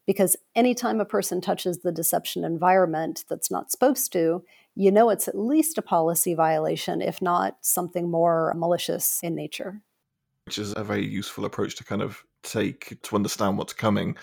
Because 0.07 0.37
anytime 0.55 1.01
a 1.01 1.05
person 1.05 1.41
touches 1.41 1.79
the 1.79 1.93
deception 1.93 2.45
environment 2.45 3.25
that's 3.29 3.51
not 3.51 3.71
supposed 3.71 4.13
to, 4.13 4.45
you 4.75 4.91
know 4.93 5.11
it's 5.11 5.27
at 5.27 5.37
least 5.37 5.77
a 5.77 5.83
policy 5.83 6.35
violation, 6.35 7.03
if 7.03 7.21
not 7.21 7.59
something 7.61 8.09
more 8.09 8.55
malicious 8.57 9.21
in 9.23 9.35
nature. 9.35 9.83
which 10.47 10.57
is 10.57 10.73
a 10.77 10.83
very 10.83 11.07
useful 11.07 11.45
approach 11.45 11.77
to 11.77 11.85
kind 11.85 12.01
of 12.01 12.25
take 12.43 12.97
to 13.03 13.17
understand 13.17 13.59
what's 13.59 13.75
coming. 13.75 14.17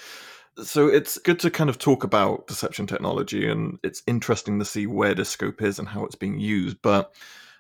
So 0.63 0.87
it's 0.87 1.17
good 1.17 1.39
to 1.41 1.51
kind 1.51 1.69
of 1.69 1.77
talk 1.77 2.05
about 2.05 2.47
deception 2.47 2.87
technology, 2.87 3.49
and 3.49 3.77
it's 3.83 4.01
interesting 4.07 4.57
to 4.59 4.65
see 4.65 4.87
where 4.87 5.13
the 5.13 5.25
scope 5.25 5.61
is 5.61 5.79
and 5.79 5.87
how 5.87 6.05
it's 6.05 6.15
being 6.15 6.39
used. 6.39 6.77
But 6.81 7.13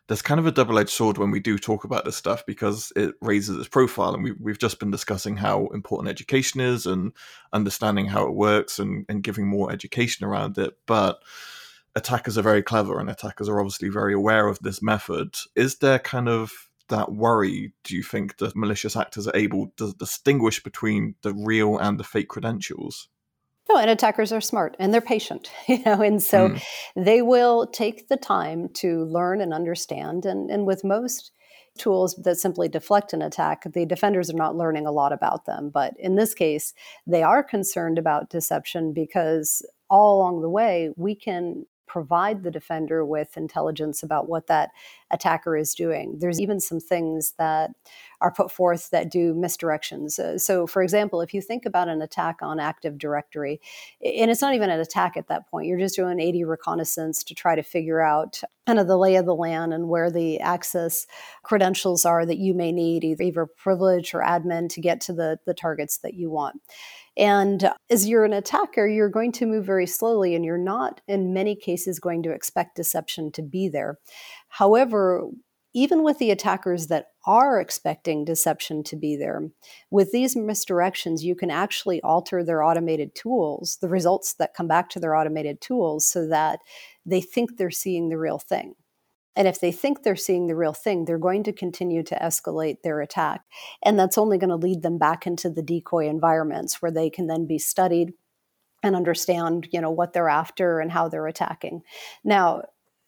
there's 0.07 0.21
kind 0.21 0.39
of 0.39 0.45
a 0.45 0.51
double-edged 0.51 0.89
sword 0.89 1.17
when 1.17 1.31
we 1.31 1.41
do 1.41 1.57
talk 1.57 1.83
about 1.83 2.05
this 2.05 2.15
stuff 2.15 2.45
because 2.45 2.93
it 2.95 3.15
raises 3.21 3.57
its 3.57 3.67
profile, 3.67 4.13
and 4.13 4.23
we, 4.23 4.31
we've 4.39 4.59
just 4.59 4.79
been 4.79 4.91
discussing 4.91 5.35
how 5.35 5.67
important 5.73 6.09
education 6.09 6.61
is 6.61 6.85
and 6.85 7.11
understanding 7.51 8.05
how 8.05 8.25
it 8.27 8.33
works 8.33 8.79
and, 8.79 9.05
and 9.09 9.23
giving 9.23 9.45
more 9.45 9.71
education 9.71 10.25
around 10.25 10.57
it. 10.57 10.77
But 10.85 11.21
attackers 11.95 12.37
are 12.37 12.43
very 12.43 12.63
clever, 12.63 12.97
and 12.97 13.09
attackers 13.09 13.49
are 13.49 13.59
obviously 13.59 13.89
very 13.89 14.13
aware 14.13 14.47
of 14.47 14.59
this 14.59 14.81
method. 14.81 15.35
Is 15.53 15.79
there 15.79 15.99
kind 15.99 16.29
of 16.29 16.69
that 16.89 17.11
worry 17.11 17.73
do 17.83 17.95
you 17.95 18.03
think 18.03 18.37
that 18.37 18.55
malicious 18.55 18.95
actors 18.95 19.27
are 19.27 19.35
able 19.35 19.71
to 19.77 19.93
distinguish 19.93 20.63
between 20.63 21.15
the 21.21 21.33
real 21.33 21.77
and 21.77 21.99
the 21.99 22.03
fake 22.03 22.29
credentials? 22.29 23.09
No, 23.67 23.77
and 23.77 23.89
attackers 23.89 24.31
are 24.31 24.41
smart 24.41 24.75
and 24.79 24.93
they're 24.93 25.01
patient, 25.01 25.51
you 25.67 25.81
know, 25.83 26.01
and 26.01 26.21
so 26.21 26.49
mm. 26.49 26.63
they 26.95 27.21
will 27.21 27.67
take 27.67 28.07
the 28.07 28.17
time 28.17 28.69
to 28.75 29.05
learn 29.05 29.41
and 29.41 29.53
understand. 29.53 30.25
And, 30.25 30.49
and 30.51 30.65
with 30.65 30.83
most 30.83 31.31
tools 31.77 32.15
that 32.23 32.37
simply 32.37 32.67
deflect 32.69 33.11
an 33.13 33.21
attack, 33.21 33.63
the 33.73 33.85
defenders 33.85 34.29
are 34.29 34.37
not 34.37 34.55
learning 34.55 34.85
a 34.85 34.91
lot 34.91 35.11
about 35.11 35.45
them. 35.45 35.69
But 35.69 35.93
in 35.99 36.15
this 36.15 36.33
case, 36.33 36.73
they 37.05 37.23
are 37.23 37.43
concerned 37.43 37.97
about 37.97 38.29
deception 38.29 38.93
because 38.93 39.65
all 39.89 40.17
along 40.17 40.41
the 40.41 40.49
way, 40.49 40.91
we 40.95 41.15
can 41.15 41.65
provide 41.87 42.43
the 42.43 42.51
defender 42.51 43.05
with 43.05 43.37
intelligence 43.37 44.01
about 44.01 44.27
what 44.27 44.47
that 44.47 44.71
attacker 45.11 45.55
is 45.55 45.75
doing. 45.75 46.17
There's 46.19 46.41
even 46.41 46.59
some 46.59 46.79
things 46.79 47.33
that 47.37 47.71
are 48.21 48.31
put 48.31 48.49
forth 48.49 48.89
that 48.89 49.11
do 49.11 49.33
misdirections. 49.33 50.17
Uh, 50.17 50.37
so, 50.37 50.65
for 50.65 50.81
example, 50.81 51.21
if 51.21 51.33
you 51.33 51.41
think 51.41 51.65
about 51.65 51.89
an 51.89 52.01
attack 52.01 52.37
on 52.41 52.59
Active 52.59 52.97
Directory, 52.97 53.59
and 54.03 54.31
it's 54.31 54.41
not 54.41 54.55
even 54.55 54.69
an 54.69 54.79
attack 54.79 55.17
at 55.17 55.27
that 55.27 55.49
point, 55.49 55.67
you're 55.67 55.79
just 55.79 55.95
doing 55.95 56.21
AD 56.21 56.47
reconnaissance 56.47 57.23
to 57.25 57.35
try 57.35 57.55
to 57.55 57.63
figure 57.63 58.01
out 58.01 58.41
kind 58.65 58.79
of 58.79 58.87
the 58.87 58.97
lay 58.97 59.15
of 59.15 59.25
the 59.25 59.35
land 59.35 59.73
and 59.73 59.89
where 59.89 60.09
the 60.09 60.39
access 60.39 61.05
credentials 61.43 62.03
are 62.05 62.25
that 62.25 62.39
you 62.39 62.53
may 62.53 62.71
need, 62.71 63.03
either 63.03 63.23
either 63.23 63.45
privilege 63.45 64.13
or 64.13 64.21
admin, 64.21 64.69
to 64.69 64.81
get 64.81 65.01
to 65.01 65.13
the, 65.13 65.39
the 65.45 65.53
targets 65.53 65.97
that 65.99 66.13
you 66.13 66.29
want. 66.29 66.61
And 67.17 67.71
as 67.89 68.07
you're 68.07 68.25
an 68.25 68.33
attacker, 68.33 68.87
you're 68.87 69.09
going 69.09 69.31
to 69.33 69.45
move 69.45 69.65
very 69.65 69.87
slowly 69.87 70.35
and 70.35 70.43
you're 70.43 70.57
not, 70.57 71.01
in 71.07 71.33
many 71.33 71.55
cases, 71.55 71.99
going 71.99 72.23
to 72.23 72.31
expect 72.31 72.75
deception 72.75 73.31
to 73.33 73.41
be 73.41 73.69
there. 73.69 73.99
However, 74.49 75.29
even 75.73 76.03
with 76.03 76.19
the 76.19 76.31
attackers 76.31 76.87
that 76.87 77.07
are 77.25 77.59
expecting 77.59 78.23
deception 78.23 78.81
to 78.83 78.95
be 78.95 79.17
there, 79.17 79.49
with 79.91 80.11
these 80.11 80.35
misdirections, 80.35 81.21
you 81.21 81.35
can 81.35 81.51
actually 81.51 82.01
alter 82.01 82.43
their 82.43 82.63
automated 82.63 83.13
tools, 83.13 83.77
the 83.81 83.89
results 83.89 84.35
that 84.35 84.53
come 84.53 84.67
back 84.67 84.89
to 84.89 84.99
their 84.99 85.15
automated 85.15 85.59
tools, 85.59 86.07
so 86.07 86.27
that 86.27 86.59
they 87.05 87.19
think 87.19 87.57
they're 87.57 87.71
seeing 87.71 88.07
the 88.07 88.17
real 88.17 88.39
thing. 88.39 88.75
And 89.35 89.47
if 89.47 89.59
they 89.59 89.71
think 89.71 90.03
they're 90.03 90.15
seeing 90.15 90.47
the 90.47 90.55
real 90.55 90.73
thing, 90.73 91.05
they're 91.05 91.17
going 91.17 91.43
to 91.43 91.53
continue 91.53 92.03
to 92.03 92.15
escalate 92.15 92.81
their 92.83 93.01
attack. 93.01 93.41
And 93.83 93.99
that's 93.99 94.17
only 94.17 94.37
going 94.37 94.49
to 94.49 94.55
lead 94.55 94.81
them 94.81 94.97
back 94.97 95.27
into 95.27 95.49
the 95.49 95.61
decoy 95.61 96.07
environments 96.07 96.81
where 96.81 96.91
they 96.91 97.09
can 97.09 97.27
then 97.27 97.45
be 97.45 97.59
studied 97.59 98.13
and 98.83 98.95
understand, 98.95 99.67
you 99.71 99.81
know, 99.81 99.91
what 99.91 100.13
they're 100.13 100.29
after 100.29 100.79
and 100.79 100.91
how 100.91 101.09
they're 101.09 101.27
attacking. 101.27 101.81
Now, 102.23 102.63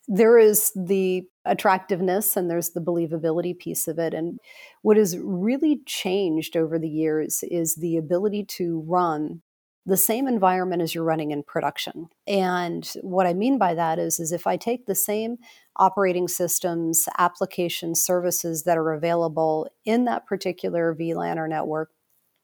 there 0.08 0.38
is 0.38 0.72
the 0.76 1.28
attractiveness 1.46 2.38
and 2.38 2.50
there's 2.50 2.70
the 2.70 2.82
believability 2.82 3.58
piece 3.58 3.88
of 3.88 4.00
it. 4.00 4.14
And 4.14 4.40
what 4.82 4.98
has 4.98 5.18
really 5.18 5.82
changed 5.86 6.56
over 6.56 6.80
the 6.80 6.90
years 6.90 7.44
is 7.44 7.76
the 7.76 7.98
ability 7.98 8.46
to 8.46 8.84
run 8.88 9.42
the 9.88 9.98
same 9.98 10.28
environment 10.28 10.82
as 10.82 10.94
you're 10.94 11.04
running 11.06 11.32
in 11.32 11.42
production. 11.42 12.10
And 12.28 12.86
what 13.02 13.26
I 13.26 13.34
mean 13.34 13.58
by 13.58 13.74
that 13.74 14.00
is, 14.00 14.20
is 14.20 14.34
if 14.34 14.46
I 14.46 14.58
take 14.58 14.86
the 14.86 14.94
same 14.94 15.38
operating 15.78 16.28
systems, 16.28 17.08
application 17.18 17.96
services 17.96 18.64
that 18.64 18.78
are 18.78 18.92
available 18.92 19.70
in 19.86 20.04
that 20.04 20.26
particular 20.26 20.94
VLAN 20.94 21.38
or 21.38 21.48
network, 21.48 21.92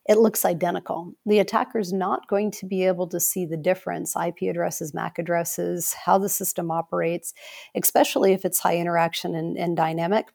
it 0.06 0.18
looks 0.18 0.44
identical. 0.44 1.14
The 1.26 1.40
attacker's 1.40 1.94
not 1.94 2.28
going 2.28 2.52
to 2.52 2.66
be 2.66 2.84
able 2.84 3.08
to 3.08 3.20
see 3.20 3.46
the 3.46 3.58
difference 3.58 4.16
IP 4.16 4.50
addresses, 4.50 4.94
MAC 4.94 5.18
addresses, 5.18 5.94
how 5.94 6.18
the 6.18 6.28
system 6.28 6.72
operates, 6.72 7.34
especially 7.74 8.34
if 8.34 8.44
it's 8.44 8.60
high 8.60 8.78
interaction 8.78 9.34
and, 9.34 9.58
and 9.58 9.78
dynamic. 9.78 10.28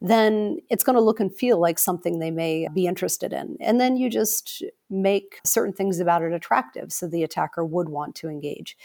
Then 0.00 0.58
it's 0.70 0.82
going 0.82 0.96
to 0.96 1.02
look 1.02 1.20
and 1.20 1.34
feel 1.34 1.60
like 1.60 1.78
something 1.78 2.18
they 2.18 2.32
may 2.32 2.66
be 2.74 2.86
interested 2.86 3.32
in. 3.32 3.56
And 3.60 3.80
then 3.80 3.96
you 3.96 4.10
just 4.10 4.64
make 4.90 5.38
certain 5.44 5.72
things 5.72 6.00
about 6.00 6.22
it 6.22 6.32
attractive 6.32 6.92
so 6.92 7.06
the 7.06 7.22
attacker 7.22 7.64
would 7.64 7.88
want 7.88 8.16
to 8.16 8.28
engage. 8.28 8.76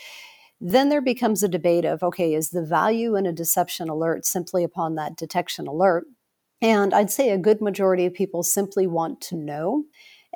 Then 0.61 0.89
there 0.89 1.01
becomes 1.01 1.41
a 1.41 1.47
debate 1.47 1.85
of 1.85 2.03
okay, 2.03 2.33
is 2.33 2.51
the 2.51 2.65
value 2.65 3.15
in 3.15 3.25
a 3.25 3.33
deception 3.33 3.89
alert 3.89 4.25
simply 4.25 4.63
upon 4.63 4.95
that 4.95 5.15
detection 5.15 5.67
alert? 5.67 6.05
And 6.61 6.93
I'd 6.93 7.11
say 7.11 7.29
a 7.29 7.37
good 7.37 7.61
majority 7.61 8.05
of 8.05 8.13
people 8.13 8.41
simply 8.41 8.87
want 8.87 9.21
to 9.21 9.35
know 9.35 9.85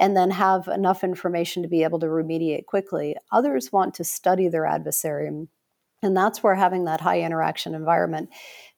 and 0.02 0.18
then 0.18 0.32
have 0.32 0.68
enough 0.68 1.04
information 1.04 1.62
to 1.62 1.70
be 1.70 1.84
able 1.84 2.00
to 2.00 2.08
remediate 2.08 2.66
quickly. 2.66 3.16
Others 3.32 3.72
want 3.72 3.94
to 3.94 4.04
study 4.04 4.50
their 4.50 4.66
adversary. 4.66 5.28
And 5.28 6.18
that's 6.18 6.42
where 6.42 6.56
having 6.56 6.86
that 6.86 7.02
high 7.02 7.22
interaction 7.22 7.76
environment 7.76 8.30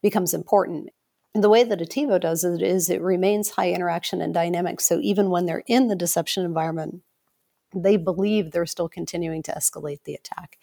becomes 0.02 0.34
important. 0.34 0.90
And 1.34 1.42
the 1.42 1.48
way 1.48 1.64
that 1.64 1.80
Attivo 1.80 2.20
does 2.20 2.44
it 2.44 2.60
is 2.62 2.90
it 2.90 3.00
remains 3.00 3.50
high 3.50 3.72
interaction 3.72 4.20
and 4.20 4.34
dynamic. 4.34 4.80
So 4.80 5.00
even 5.00 5.30
when 5.30 5.46
they're 5.46 5.64
in 5.66 5.88
the 5.88 5.96
deception 5.96 6.44
environment, 6.44 7.00
they 7.74 7.96
believe 7.96 8.50
they're 8.50 8.66
still 8.66 8.88
continuing 8.88 9.42
to 9.42 9.52
escalate 9.52 10.02
the 10.04 10.14
attack. 10.14 10.58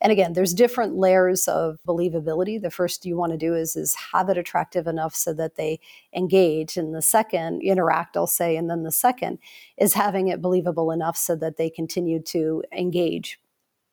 And 0.00 0.12
again, 0.12 0.32
there's 0.32 0.54
different 0.54 0.96
layers 0.96 1.48
of 1.48 1.78
believability. 1.86 2.60
The 2.60 2.70
first 2.70 3.04
you 3.04 3.16
want 3.16 3.32
to 3.32 3.38
do 3.38 3.54
is 3.54 3.76
is 3.76 3.94
have 4.12 4.28
it 4.28 4.38
attractive 4.38 4.86
enough 4.86 5.14
so 5.14 5.32
that 5.34 5.56
they 5.56 5.80
engage, 6.14 6.76
and 6.76 6.94
the 6.94 7.02
second 7.02 7.62
interact, 7.62 8.16
I'll 8.16 8.26
say, 8.26 8.56
and 8.56 8.70
then 8.70 8.82
the 8.82 8.92
second 8.92 9.38
is 9.76 9.94
having 9.94 10.28
it 10.28 10.40
believable 10.40 10.90
enough 10.90 11.16
so 11.16 11.36
that 11.36 11.56
they 11.56 11.70
continue 11.70 12.20
to 12.22 12.62
engage 12.72 13.38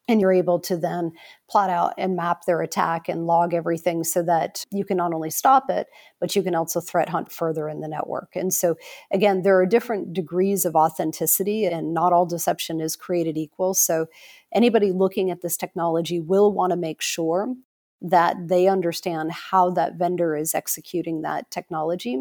and 0.10 0.20
you're 0.20 0.34
able 0.34 0.60
to 0.60 0.76
then 0.76 1.12
plot 1.50 1.70
out 1.70 1.94
and 1.98 2.16
map 2.16 2.46
their 2.46 2.62
attack 2.62 3.08
and 3.08 3.28
log 3.28 3.54
everything 3.54 4.04
so 4.04 4.24
that 4.24 4.66
you 4.72 4.84
can 4.84 4.98
not 4.98 5.14
only 5.14 5.30
stop 5.30 5.70
it 5.70 5.88
but 6.20 6.36
you 6.36 6.42
can 6.44 6.56
also 6.56 6.82
threat 6.82 7.08
hunt 7.08 7.32
further 7.32 7.70
in 7.70 7.80
the 7.80 7.88
network. 7.88 8.36
And 8.36 8.54
so 8.54 8.76
again 9.12 9.44
there 9.44 9.58
are 9.60 9.66
different 9.66 10.12
degrees 10.12 10.66
of 10.66 10.76
authenticity 10.76 11.66
and 11.66 11.94
not 11.94 12.12
all 12.12 12.26
deception 12.26 12.82
is 12.82 12.96
created 12.96 13.38
equal. 13.38 13.74
So 13.76 14.08
anybody 14.54 14.92
looking 14.92 15.30
at 15.30 15.42
this 15.42 15.56
technology 15.56 16.20
will 16.20 16.52
want 16.52 16.72
to 16.72 16.78
make 16.78 17.02
sure 17.02 17.54
that 18.02 18.48
they 18.48 18.68
understand 18.68 19.32
how 19.32 19.70
that 19.72 19.96
vendor 19.96 20.36
is 20.36 20.56
executing 20.56 21.22
that 21.22 21.52
technology 21.52 22.18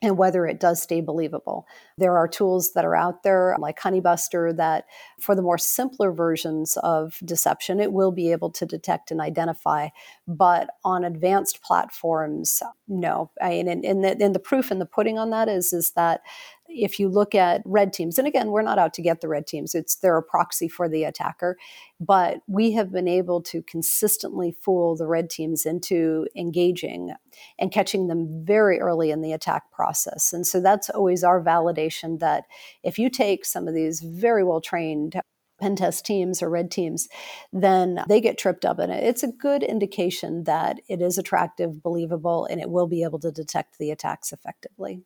and 0.00 0.16
whether 0.16 0.46
it 0.46 0.60
does 0.60 0.80
stay 0.80 1.00
believable. 1.00 1.66
There 1.96 2.16
are 2.16 2.28
tools 2.28 2.72
that 2.74 2.84
are 2.84 2.94
out 2.94 3.24
there 3.24 3.56
like 3.58 3.80
Honeybuster 3.80 4.56
that, 4.56 4.84
for 5.20 5.34
the 5.34 5.42
more 5.42 5.58
simpler 5.58 6.12
versions 6.12 6.76
of 6.84 7.18
deception, 7.24 7.80
it 7.80 7.92
will 7.92 8.12
be 8.12 8.30
able 8.30 8.50
to 8.52 8.66
detect 8.66 9.10
and 9.10 9.20
identify. 9.20 9.88
But 10.28 10.70
on 10.84 11.04
advanced 11.04 11.62
platforms, 11.62 12.62
no. 12.86 13.30
I 13.42 13.50
mean, 13.50 13.68
and, 13.68 13.84
and, 13.84 14.04
the, 14.04 14.24
and 14.24 14.34
the 14.34 14.40
proof 14.40 14.70
and 14.70 14.80
the 14.80 14.86
pudding 14.86 15.18
on 15.18 15.30
that 15.30 15.48
is, 15.48 15.72
is 15.72 15.90
that 15.96 16.20
if 16.68 16.98
you 16.98 17.08
look 17.08 17.34
at 17.34 17.62
red 17.64 17.92
teams, 17.92 18.18
and 18.18 18.28
again, 18.28 18.50
we're 18.50 18.62
not 18.62 18.78
out 18.78 18.94
to 18.94 19.02
get 19.02 19.20
the 19.20 19.28
red 19.28 19.46
teams, 19.46 19.74
it's 19.74 19.96
they're 19.96 20.18
a 20.18 20.22
proxy 20.22 20.68
for 20.68 20.88
the 20.88 21.04
attacker, 21.04 21.56
but 21.98 22.40
we 22.46 22.72
have 22.72 22.92
been 22.92 23.08
able 23.08 23.42
to 23.42 23.62
consistently 23.62 24.52
fool 24.52 24.96
the 24.96 25.06
red 25.06 25.30
teams 25.30 25.64
into 25.64 26.26
engaging 26.36 27.12
and 27.58 27.72
catching 27.72 28.06
them 28.06 28.44
very 28.44 28.78
early 28.80 29.10
in 29.10 29.22
the 29.22 29.32
attack 29.32 29.70
process. 29.72 30.32
And 30.32 30.46
so 30.46 30.60
that's 30.60 30.90
always 30.90 31.24
our 31.24 31.42
validation 31.42 32.20
that 32.20 32.44
if 32.82 32.98
you 32.98 33.10
take 33.10 33.44
some 33.44 33.66
of 33.66 33.74
these 33.74 34.00
very 34.00 34.44
well 34.44 34.60
trained 34.60 35.20
pen 35.58 35.74
test 35.74 36.06
teams 36.06 36.40
or 36.40 36.48
red 36.48 36.70
teams, 36.70 37.08
then 37.52 38.00
they 38.08 38.20
get 38.20 38.38
tripped 38.38 38.64
up 38.64 38.78
in 38.78 38.90
it. 38.90 39.02
It's 39.02 39.24
a 39.24 39.32
good 39.32 39.62
indication 39.62 40.44
that 40.44 40.78
it 40.88 41.02
is 41.02 41.18
attractive, 41.18 41.82
believable, 41.82 42.46
and 42.46 42.60
it 42.60 42.70
will 42.70 42.86
be 42.86 43.02
able 43.02 43.18
to 43.20 43.32
detect 43.32 43.78
the 43.78 43.90
attacks 43.90 44.32
effectively 44.32 45.02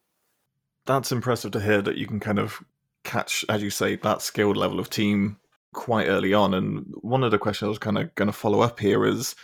that's 0.86 1.12
impressive 1.12 1.52
to 1.52 1.60
hear 1.60 1.82
that 1.82 1.96
you 1.96 2.06
can 2.06 2.20
kind 2.20 2.38
of 2.38 2.62
catch, 3.04 3.44
as 3.48 3.62
you 3.62 3.70
say, 3.70 3.96
that 3.96 4.22
skilled 4.22 4.56
level 4.56 4.78
of 4.78 4.90
team 4.90 5.38
quite 5.72 6.06
early 6.06 6.34
on. 6.34 6.54
And 6.54 6.92
one 7.00 7.24
of 7.24 7.30
the 7.30 7.38
questions 7.38 7.66
I 7.66 7.70
was 7.70 7.78
kind 7.78 7.98
of 7.98 8.14
going 8.14 8.26
to 8.26 8.32
follow 8.32 8.60
up 8.60 8.80
here 8.80 9.04
is 9.04 9.34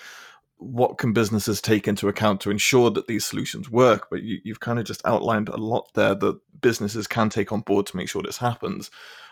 what 0.58 0.98
can 0.98 1.12
businesses 1.12 1.60
take 1.60 1.86
into 1.86 2.08
account 2.08 2.40
to 2.40 2.50
ensure 2.50 2.90
that 2.90 3.06
these 3.06 3.24
solutions 3.24 3.70
work? 3.70 4.08
But 4.10 4.22
you, 4.22 4.40
have 4.48 4.60
kind 4.60 4.78
of 4.78 4.84
just 4.84 5.06
outlined 5.06 5.48
a 5.48 5.56
lot 5.56 5.88
there 5.94 6.14
that 6.16 6.40
businesses 6.60 7.06
can 7.06 7.30
take 7.30 7.52
on 7.52 7.60
board 7.60 7.86
to 7.86 7.96
make 7.96 8.08
sure 8.08 8.22
this 8.22 8.38
happens. 8.38 8.90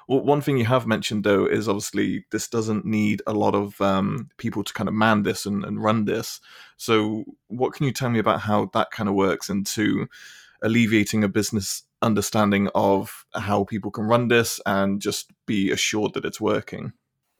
Well, 0.08 0.20
one 0.20 0.40
thing 0.40 0.56
you 0.56 0.64
have 0.66 0.86
mentioned 0.86 1.24
though 1.24 1.46
is 1.46 1.68
obviously 1.68 2.24
this 2.30 2.46
doesn't 2.46 2.84
need 2.84 3.22
a 3.26 3.32
lot 3.32 3.56
of 3.56 3.80
um, 3.80 4.30
people 4.36 4.62
to 4.62 4.72
kind 4.72 4.88
of 4.88 4.94
man 4.94 5.24
this 5.24 5.46
and, 5.46 5.64
and 5.64 5.82
run 5.82 6.04
this. 6.04 6.40
So, 6.76 7.24
what 7.48 7.72
can 7.72 7.86
you 7.86 7.92
tell 7.92 8.10
me 8.10 8.20
about 8.20 8.40
how 8.42 8.70
that 8.72 8.92
kind 8.92 9.08
of 9.08 9.16
works 9.16 9.50
into 9.50 10.06
alleviating 10.62 11.24
a 11.24 11.28
business 11.28 11.82
understanding 12.02 12.68
of 12.74 13.24
how 13.34 13.64
people 13.64 13.90
can 13.90 14.04
run 14.04 14.28
this 14.28 14.60
and 14.66 15.00
just 15.00 15.30
be 15.46 15.70
assured 15.70 16.14
that 16.14 16.24
it's 16.24 16.40
working? 16.40 16.92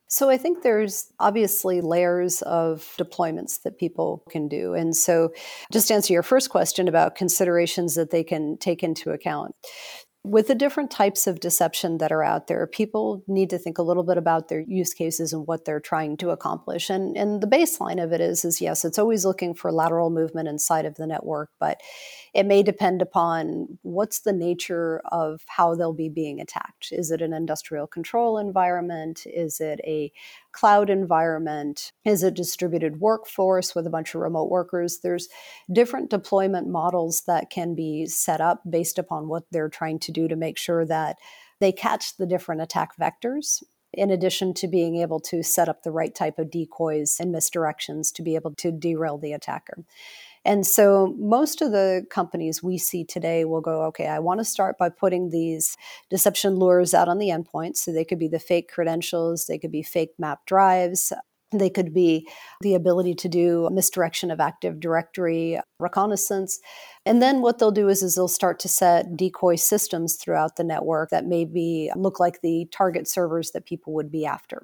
So 0.09 0.31
I 0.31 0.37
think 0.37 0.63
there's 0.63 1.13
obviously 1.19 1.81
layers 1.81 2.41
of 2.43 2.95
deployments 2.97 3.63
that 3.63 3.77
people 3.77 4.23
can 4.31 4.47
do. 4.47 4.73
And 4.75 4.97
so 4.97 5.33
just 5.73 5.89
to 5.89 5.95
answer 5.95 6.13
your 6.13 6.23
first 6.23 6.49
question 6.49 6.87
about 6.87 7.17
considerations 7.17 7.97
that 7.97 8.11
they 8.11 8.23
can 8.23 8.57
take 8.59 8.85
into 8.85 9.11
account 9.11 9.57
with 10.27 10.49
the 10.49 10.57
different 10.57 10.91
types 10.91 11.29
of 11.29 11.39
deception 11.39 11.99
that 11.99 12.11
are 12.11 12.25
out 12.25 12.49
there, 12.49 12.67
people 12.67 13.23
need 13.29 13.49
to 13.49 13.59
think 13.59 13.79
a 13.79 13.83
little 13.83 14.03
bit 14.03 14.19
about 14.19 14.49
their 14.49 14.61
use 14.61 14.93
cases 14.93 15.33
and 15.33 15.47
what 15.47 15.65
they're 15.65 15.79
trying 15.79 16.17
to 16.17 16.31
accomplish. 16.31 16.91
And, 16.91 17.17
and 17.17 17.41
the 17.41 17.47
baseline 17.47 18.03
of 18.03 18.13
it 18.13 18.21
is, 18.21 18.45
is 18.45 18.61
yes, 18.61 18.85
it's 18.85 18.99
always 18.99 19.25
looking 19.25 19.55
for 19.55 19.71
lateral 19.71 20.11
movement 20.11 20.49
inside 20.49 20.85
of 20.85 20.97
the 20.97 21.07
network, 21.07 21.51
but 21.61 21.81
it 22.37 22.45
may 22.45 22.62
depend 22.62 23.00
upon 23.00 23.78
what's 23.81 24.21
the 24.21 24.33
nature 24.33 25.00
of 25.07 25.40
how 25.47 25.75
they'll 25.75 25.95
be 25.95 26.11
being 26.11 26.38
attacked. 26.38 26.88
Is 26.93 27.11
it 27.11 27.23
an 27.23 27.33
industrial 27.33 27.87
control 27.87 28.37
environment? 28.37 29.23
Is 29.25 29.59
it 29.59 29.81
a 29.85 30.12
cloud 30.52 30.90
environment? 30.90 31.93
Is 32.05 32.23
it 32.23 32.35
distributed 32.35 33.00
workforce 33.00 33.75
with 33.75 33.87
a 33.87 33.90
bunch 33.90 34.14
of 34.14 34.21
remote 34.21 34.50
workers? 34.50 34.99
There's 35.02 35.28
different 35.73 36.11
deployment 36.11 36.69
models 36.69 37.23
that 37.26 37.49
can 37.49 37.75
be 37.75 38.05
set 38.05 38.43
up 38.43 38.61
based 38.69 38.99
upon 38.99 39.28
what 39.28 39.45
they're 39.50 39.71
trying 39.71 39.99
to 40.00 40.12
do 40.12 40.28
to 40.28 40.37
make 40.37 40.59
sure 40.59 40.85
that 40.85 41.16
they 41.59 41.73
catch 41.73 42.19
the 42.19 42.26
different 42.26 42.61
attack 42.61 42.99
vectors 43.00 43.62
in 43.95 44.11
addition 44.11 44.52
to 44.52 44.69
being 44.69 44.97
able 44.97 45.21
to 45.21 45.43
set 45.43 45.71
up 45.71 45.83
the 45.83 45.90
right 45.90 46.14
type 46.14 46.38
of 46.38 46.50
decoys 46.50 47.16
and 47.19 47.35
misdirections 47.35 48.12
to 48.12 48.23
be 48.23 48.35
able 48.35 48.55
to 48.57 48.71
derail 48.71 49.16
the 49.16 49.33
attacker. 49.33 49.85
And 50.47 50.65
so 50.65 51.12
most 51.19 51.61
of 51.61 51.73
the 51.73 52.07
companies 52.09 52.62
we 52.62 52.79
see 52.79 53.05
today 53.05 53.45
will 53.45 53.61
go, 53.61 53.83
okay, 53.87 54.07
I 54.07 54.21
want 54.21 54.38
to 54.38 54.45
start 54.45 54.79
by 54.79 54.88
putting 54.91 55.31
these 55.31 55.76
deception 56.09 56.55
lures 56.55 56.95
out 56.95 57.09
on 57.09 57.19
the 57.19 57.31
endpoint. 57.31 57.76
So 57.76 57.93
they 57.93 58.05
could 58.05 58.21
be 58.21 58.29
the 58.29 58.38
fake 58.38 58.71
credentials, 58.71 59.47
they 59.47 59.59
could 59.59 59.73
be 59.73 59.83
fake 59.83 60.12
map 60.21 60.47
drives, 60.47 61.12
they 61.50 61.69
could 61.69 61.93
be 61.93 62.29
the 62.61 62.75
ability 62.75 63.15
to 63.17 63.29
do 63.29 63.69
misdirection 63.73 64.31
of 64.31 64.38
Active 64.38 64.79
Directory 64.79 65.59
reconnaissance. 65.81 66.61
And 67.05 67.21
then 67.21 67.43
what 67.43 67.59
they'll 67.59 67.73
do 67.73 67.88
is, 67.88 68.05
is 68.05 68.15
they'll 68.15 68.29
start 68.29 68.61
to 68.61 68.69
set 68.69 69.17
decoy 69.17 69.57
systems 69.57 70.15
throughout 70.15 70.55
the 70.55 70.65
network 70.65 71.11
that 71.11 71.26
maybe 71.26 71.91
look 71.97 72.21
like 72.21 72.41
the 72.41 72.69
target 72.71 73.09
servers 73.09 73.50
that 73.50 73.67
people 73.67 73.95
would 73.95 74.12
be 74.12 74.25
after. 74.25 74.62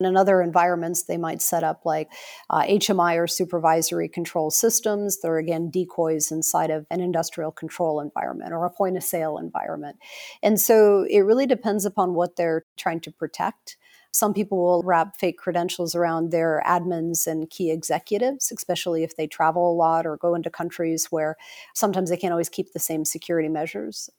In 0.00 0.16
other 0.16 0.42
environments, 0.42 1.04
they 1.04 1.16
might 1.16 1.42
set 1.42 1.62
up 1.64 1.82
like 1.84 2.10
uh, 2.50 2.62
HMI 2.62 3.16
or 3.18 3.26
supervisory 3.26 4.08
control 4.08 4.50
systems. 4.50 5.20
They're 5.20 5.38
again 5.38 5.70
decoys 5.70 6.32
inside 6.32 6.70
of 6.70 6.86
an 6.90 7.00
industrial 7.00 7.52
control 7.52 8.00
environment 8.00 8.52
or 8.52 8.64
a 8.64 8.70
point 8.70 8.96
of 8.96 9.02
sale 9.02 9.38
environment. 9.38 9.98
And 10.42 10.60
so 10.60 11.06
it 11.08 11.20
really 11.20 11.46
depends 11.46 11.84
upon 11.84 12.14
what 12.14 12.36
they're 12.36 12.64
trying 12.76 13.00
to 13.00 13.12
protect. 13.12 13.76
Some 14.14 14.34
people 14.34 14.62
will 14.62 14.82
wrap 14.82 15.16
fake 15.16 15.38
credentials 15.38 15.94
around 15.94 16.30
their 16.30 16.62
admins 16.66 17.26
and 17.26 17.48
key 17.48 17.70
executives, 17.70 18.52
especially 18.52 19.04
if 19.04 19.16
they 19.16 19.26
travel 19.26 19.72
a 19.72 19.74
lot 19.74 20.06
or 20.06 20.18
go 20.18 20.34
into 20.34 20.50
countries 20.50 21.06
where 21.10 21.36
sometimes 21.74 22.10
they 22.10 22.18
can't 22.18 22.32
always 22.32 22.50
keep 22.50 22.72
the 22.72 22.78
same 22.78 23.06
security 23.06 23.48
measures. 23.48 24.10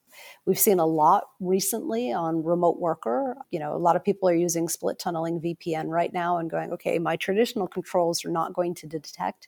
We've 0.46 0.60
seen 0.60 0.80
a 0.80 0.86
lot 0.86 1.26
recently 1.40 2.12
on 2.12 2.44
remote 2.44 2.80
worker. 2.80 3.38
You 3.52 3.60
know, 3.60 3.76
a 3.76 3.78
lot 3.78 3.96
of 3.96 4.04
people 4.04 4.30
are 4.30 4.36
using 4.36 4.68
split 4.68 5.00
tunneling 5.00 5.40
VPN 5.42 5.88
right 5.88 6.14
now 6.14 6.38
and 6.38 6.50
going, 6.50 6.72
okay, 6.74 7.00
my 7.00 7.16
traditional 7.16 7.68
controls 7.68 8.26
are 8.26 8.32
not 8.32 8.54
going 8.54 8.76
to 8.76 8.88
detect 8.88 9.48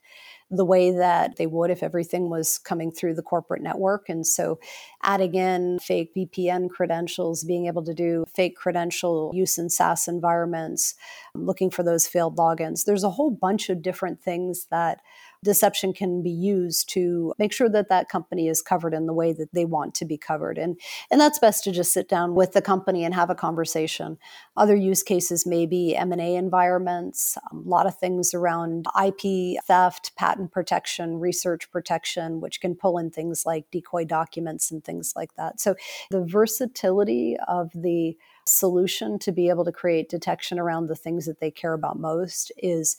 the 0.52 0.66
way 0.66 0.92
that 0.92 1.38
they 1.38 1.48
would 1.48 1.72
if 1.72 1.82
everything 1.82 2.30
was 2.30 2.60
coming 2.60 2.92
through 2.92 3.16
the 3.16 3.24
corporate 3.24 3.64
network. 3.64 4.10
And 4.10 4.26
so 4.26 4.60
adding 5.02 5.34
in 5.34 5.80
fake 5.80 6.14
VPN 6.16 6.70
credentials, 6.70 7.44
being 7.44 7.66
able 7.66 7.84
to 7.84 7.94
do 7.94 8.26
fake 8.34 8.56
credential 8.56 9.32
use 9.34 9.58
in 9.58 9.70
SaaS 9.70 10.08
environments, 10.08 10.96
looking 11.34 11.72
for 11.72 11.84
those 11.84 12.08
failed 12.08 12.38
logins. 12.38 12.86
There's 12.86 13.04
a 13.04 13.10
whole 13.10 13.32
bunch 13.32 13.70
of 13.70 13.82
different 13.82 14.22
things 14.22 14.68
that 14.70 15.02
deception 15.46 15.94
can 15.94 16.22
be 16.22 16.32
used 16.32 16.90
to 16.90 17.34
make 17.40 17.54
sure 17.54 17.70
that 17.70 17.88
that 17.88 18.10
company 18.10 18.50
is 18.50 18.62
covered 18.62 18.94
in 18.94 19.06
the 19.06 19.14
way 19.14 19.32
that 19.32 19.54
they 19.54 19.64
want 19.64 19.96
to 19.96 20.06
be 20.06 20.18
covered. 20.18 20.58
And 20.58 20.78
and 21.10 21.22
that's 21.22 21.40
best 21.40 21.64
to 21.64 21.72
just 21.72 21.94
sit 21.94 22.10
down 22.10 22.36
with 22.36 22.52
the 22.52 22.62
company 22.62 23.06
and 23.06 23.14
have 23.14 23.30
a 23.30 23.36
conversation. 23.36 24.18
Other 24.58 24.76
use 24.76 25.04
cases 25.04 25.46
may 25.46 25.66
be 25.66 25.96
m&a 25.96 26.36
environments 26.36 27.38
um, 27.52 27.64
a 27.66 27.70
lot 27.70 27.86
of 27.86 27.98
things 27.98 28.34
around 28.34 28.88
ip 29.02 29.64
theft 29.66 30.16
patent 30.18 30.52
protection 30.52 31.20
research 31.20 31.72
protection 31.72 32.42
which 32.42 32.60
can 32.60 32.76
pull 32.76 32.98
in 32.98 33.12
things 33.12 33.46
like 33.46 33.70
decoy 33.72 34.04
documents 34.04 34.72
and 34.72 34.84
things 34.84 35.14
like 35.16 35.34
that. 35.36 35.62
So 35.62 35.76
the 36.10 36.26
versatility 36.26 37.38
of 37.48 37.72
the 37.74 38.18
solution 38.48 39.18
to 39.20 39.32
be 39.32 39.50
able 39.50 39.66
to 39.66 39.72
create 39.72 40.10
detection 40.10 40.60
around 40.60 40.88
the 40.88 40.96
things 40.96 41.26
that 41.26 41.40
they 41.40 41.52
care 41.52 41.74
about 41.74 42.00
most 42.00 42.52
is 42.58 42.96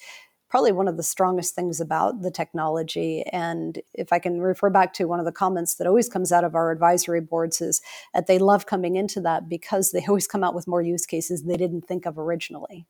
probably 0.49 0.73
one 0.73 0.89
of 0.89 0.97
the 0.97 1.03
strongest 1.03 1.55
things 1.55 1.81
about 1.81 2.23
the 2.23 2.31
technology. 2.31 3.25
And 3.33 3.81
if 3.95 4.13
I 4.13 4.19
can 4.19 4.41
refer 4.41 4.71
back 4.71 4.93
to 4.95 5.07
one 5.07 5.19
of 5.19 5.27
the 5.27 5.33
comments 5.33 5.75
that 5.75 5.87
always 5.87 6.09
comes 6.09 6.33
out 6.33 6.45
of 6.45 6.55
our 6.55 6.71
advisory 6.71 7.21
boards 7.21 7.61
is 7.61 7.81
that 8.15 8.27
they 8.27 8.39
love 8.39 8.67
coming 8.67 8.97
into 8.97 9.21
that 9.23 9.49
because 9.49 9.91
they 9.91 10.05
always 10.09 10.27
come 10.27 10.45
out 10.45 10.55
with 10.55 10.69
more 10.69 10.83
use 10.83 11.07
cases 11.07 11.43
they 11.43 11.57
didn't 11.57 11.87
think 11.87 12.07
of 12.07 12.19
originally. 12.19 12.87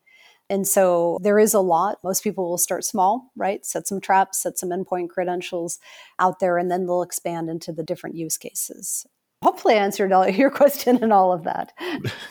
And 0.48 0.66
so 0.66 1.18
there 1.22 1.38
is 1.38 1.54
a 1.54 1.60
lot. 1.60 1.98
Most 2.04 2.22
people 2.22 2.48
will 2.48 2.58
start 2.58 2.84
small, 2.84 3.32
right? 3.34 3.66
Set 3.66 3.88
some 3.88 4.00
traps, 4.00 4.42
set 4.42 4.58
some 4.58 4.68
endpoint 4.70 5.08
credentials 5.08 5.78
out 6.18 6.38
there, 6.38 6.56
and 6.56 6.70
then 6.70 6.86
they'll 6.86 7.02
expand 7.02 7.50
into 7.50 7.72
the 7.72 7.82
different 7.82 8.14
use 8.14 8.38
cases. 8.38 9.06
Hopefully, 9.42 9.74
I 9.74 9.78
answered 9.78 10.12
all 10.12 10.28
your 10.28 10.50
question 10.50 11.02
and 11.02 11.12
all 11.12 11.32
of 11.32 11.44
that. 11.44 11.72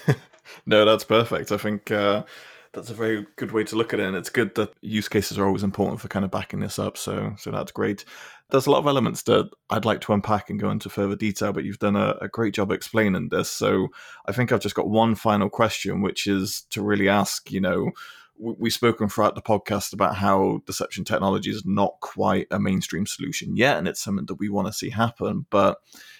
no, 0.66 0.86
that's 0.86 1.04
perfect. 1.04 1.52
I 1.52 1.58
think 1.58 1.92
uh, 1.92 2.24
that's 2.76 2.90
a 2.90 2.94
very 2.94 3.26
good 3.38 3.52
way 3.52 3.64
to 3.64 3.76
look 3.76 3.94
at 3.94 4.00
it, 4.00 4.06
and 4.06 4.16
it's 4.16 4.30
good 4.30 4.54
that 4.56 4.74
use 4.82 5.08
cases 5.08 5.40
are 5.40 5.46
always 5.46 5.64
important 5.64 6.02
for 6.02 6.08
kind 6.08 6.26
of 6.26 6.32
backing 6.32 6.60
this 6.60 6.78
up. 6.78 6.98
So, 6.98 7.34
so 7.38 7.52
that's 7.52 7.72
great. 7.72 8.06
There's 8.52 8.68
a 8.68 8.72
lot 8.72 8.80
of 8.80 8.88
elements 8.88 9.24
that 9.24 9.50
I'd 9.70 9.86
like 9.86 10.02
to 10.02 10.14
unpack 10.14 10.50
and 10.50 10.60
go 10.60 10.70
into 10.70 10.90
further 10.90 11.16
detail, 11.16 11.54
but 11.54 11.64
you've 11.64 11.80
done 11.80 11.96
a, 11.96 12.16
a 12.22 12.28
great 12.28 12.54
job 12.54 12.72
explaining 12.72 13.30
this. 13.30 13.50
So, 13.50 13.88
I 14.28 14.34
think 14.34 14.52
I've 14.52 14.60
just 14.60 14.76
got 14.76 14.90
one 14.90 15.16
final 15.16 15.50
question, 15.50 16.02
which 16.02 16.28
is 16.28 16.62
to 16.72 16.84
really 16.84 17.10
ask, 17.10 17.52
you 17.52 17.62
know, 17.62 17.92
we've 18.38 18.74
spoken 18.74 19.08
throughout 19.08 19.36
the 19.36 19.42
podcast 19.42 19.94
about 19.94 20.16
how 20.16 20.62
deception 20.66 21.06
technology 21.06 21.50
is 21.50 21.64
not 21.66 21.96
quite 22.02 22.48
a 22.52 22.60
mainstream 22.60 23.06
solution 23.06 23.56
yet, 23.56 23.78
and 23.78 23.88
it's 23.88 24.04
something 24.04 24.26
that 24.26 24.36
we 24.36 24.50
want 24.50 24.68
to 24.68 24.74
see 24.74 24.90
happen. 24.90 25.46
But 25.50 25.78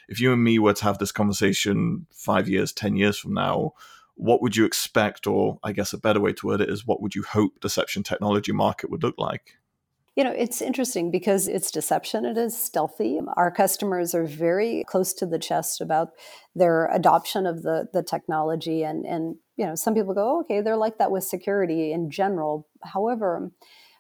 if 0.08 0.20
you 0.20 0.32
and 0.32 0.44
me 0.44 0.60
were 0.60 0.74
to 0.74 0.84
have 0.86 0.98
this 0.98 1.12
conversation 1.12 2.08
five 2.12 2.48
years, 2.48 2.72
10 2.72 2.96
years 2.96 3.18
from 3.18 3.34
now, 3.34 3.74
what 4.16 4.42
would 4.42 4.56
you 4.56 4.66
expect, 4.66 5.28
or 5.28 5.60
I 5.64 5.72
guess 5.72 5.94
a 5.94 5.98
better 5.98 6.20
way 6.20 6.34
to 6.34 6.48
word 6.48 6.62
it 6.62 6.70
is, 6.70 6.86
what 6.86 7.02
would 7.02 7.16
you 7.16 7.24
hope 7.24 7.60
deception 7.60 8.04
technology 8.04 8.52
market 8.52 8.90
would 8.90 9.04
look 9.04 9.16
like? 9.18 9.58
You 10.16 10.24
know, 10.24 10.32
it's 10.32 10.62
interesting 10.62 11.12
because 11.12 11.50
it's 11.50 11.70
deception. 11.70 12.24
It 12.24 12.38
is 12.38 12.58
stealthy. 12.58 13.20
Our 13.36 13.52
customers 13.52 14.16
are 14.16 14.26
very 14.26 14.86
close 14.88 15.14
to 15.16 15.26
the 15.26 15.38
chest 15.38 15.82
about 15.82 16.12
their 16.56 16.86
adoption 16.88 17.46
of 17.46 17.64
the 17.64 17.90
the 17.92 18.02
technology, 18.02 18.82
and 18.84 19.06
and 19.06 19.36
you 19.58 19.66
know, 19.66 19.76
some 19.76 19.94
people 19.94 20.14
go, 20.14 20.38
oh, 20.38 20.40
okay, 20.42 20.62
they're 20.62 20.78
like 20.78 21.00
that 21.00 21.12
with 21.12 21.26
security 21.26 21.92
in 21.92 22.10
general. 22.10 22.66
However, 22.82 23.52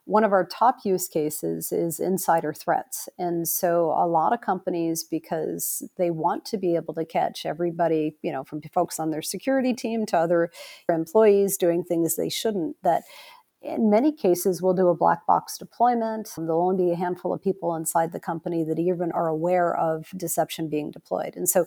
one 0.05 0.23
of 0.23 0.31
our 0.31 0.45
top 0.45 0.77
use 0.85 1.07
cases 1.07 1.71
is 1.71 1.99
insider 1.99 2.53
threats. 2.53 3.09
And 3.17 3.47
so 3.47 3.93
a 3.97 4.07
lot 4.07 4.33
of 4.33 4.41
companies, 4.41 5.03
because 5.03 5.87
they 5.97 6.11
want 6.11 6.45
to 6.45 6.57
be 6.57 6.75
able 6.75 6.93
to 6.93 7.05
catch 7.05 7.45
everybody, 7.45 8.15
you 8.21 8.31
know, 8.31 8.43
from 8.43 8.61
folks 8.73 8.99
on 8.99 9.09
their 9.09 9.23
security 9.23 9.73
team 9.73 10.05
to 10.07 10.17
other 10.17 10.51
employees 10.87 11.57
doing 11.57 11.83
things 11.83 12.15
they 12.15 12.29
shouldn't, 12.29 12.77
that 12.83 13.03
in 13.61 13.89
many 13.89 14.11
cases 14.11 14.61
we'll 14.61 14.75
do 14.75 14.89
a 14.89 14.95
black 14.95 15.25
box 15.25 15.57
deployment 15.57 16.29
there'll 16.37 16.61
only 16.61 16.85
be 16.85 16.91
a 16.91 16.95
handful 16.95 17.33
of 17.33 17.41
people 17.41 17.75
inside 17.75 18.11
the 18.11 18.19
company 18.19 18.63
that 18.63 18.77
even 18.77 19.11
are 19.11 19.27
aware 19.27 19.75
of 19.75 20.07
deception 20.15 20.69
being 20.69 20.91
deployed 20.91 21.33
and 21.35 21.49
so 21.49 21.65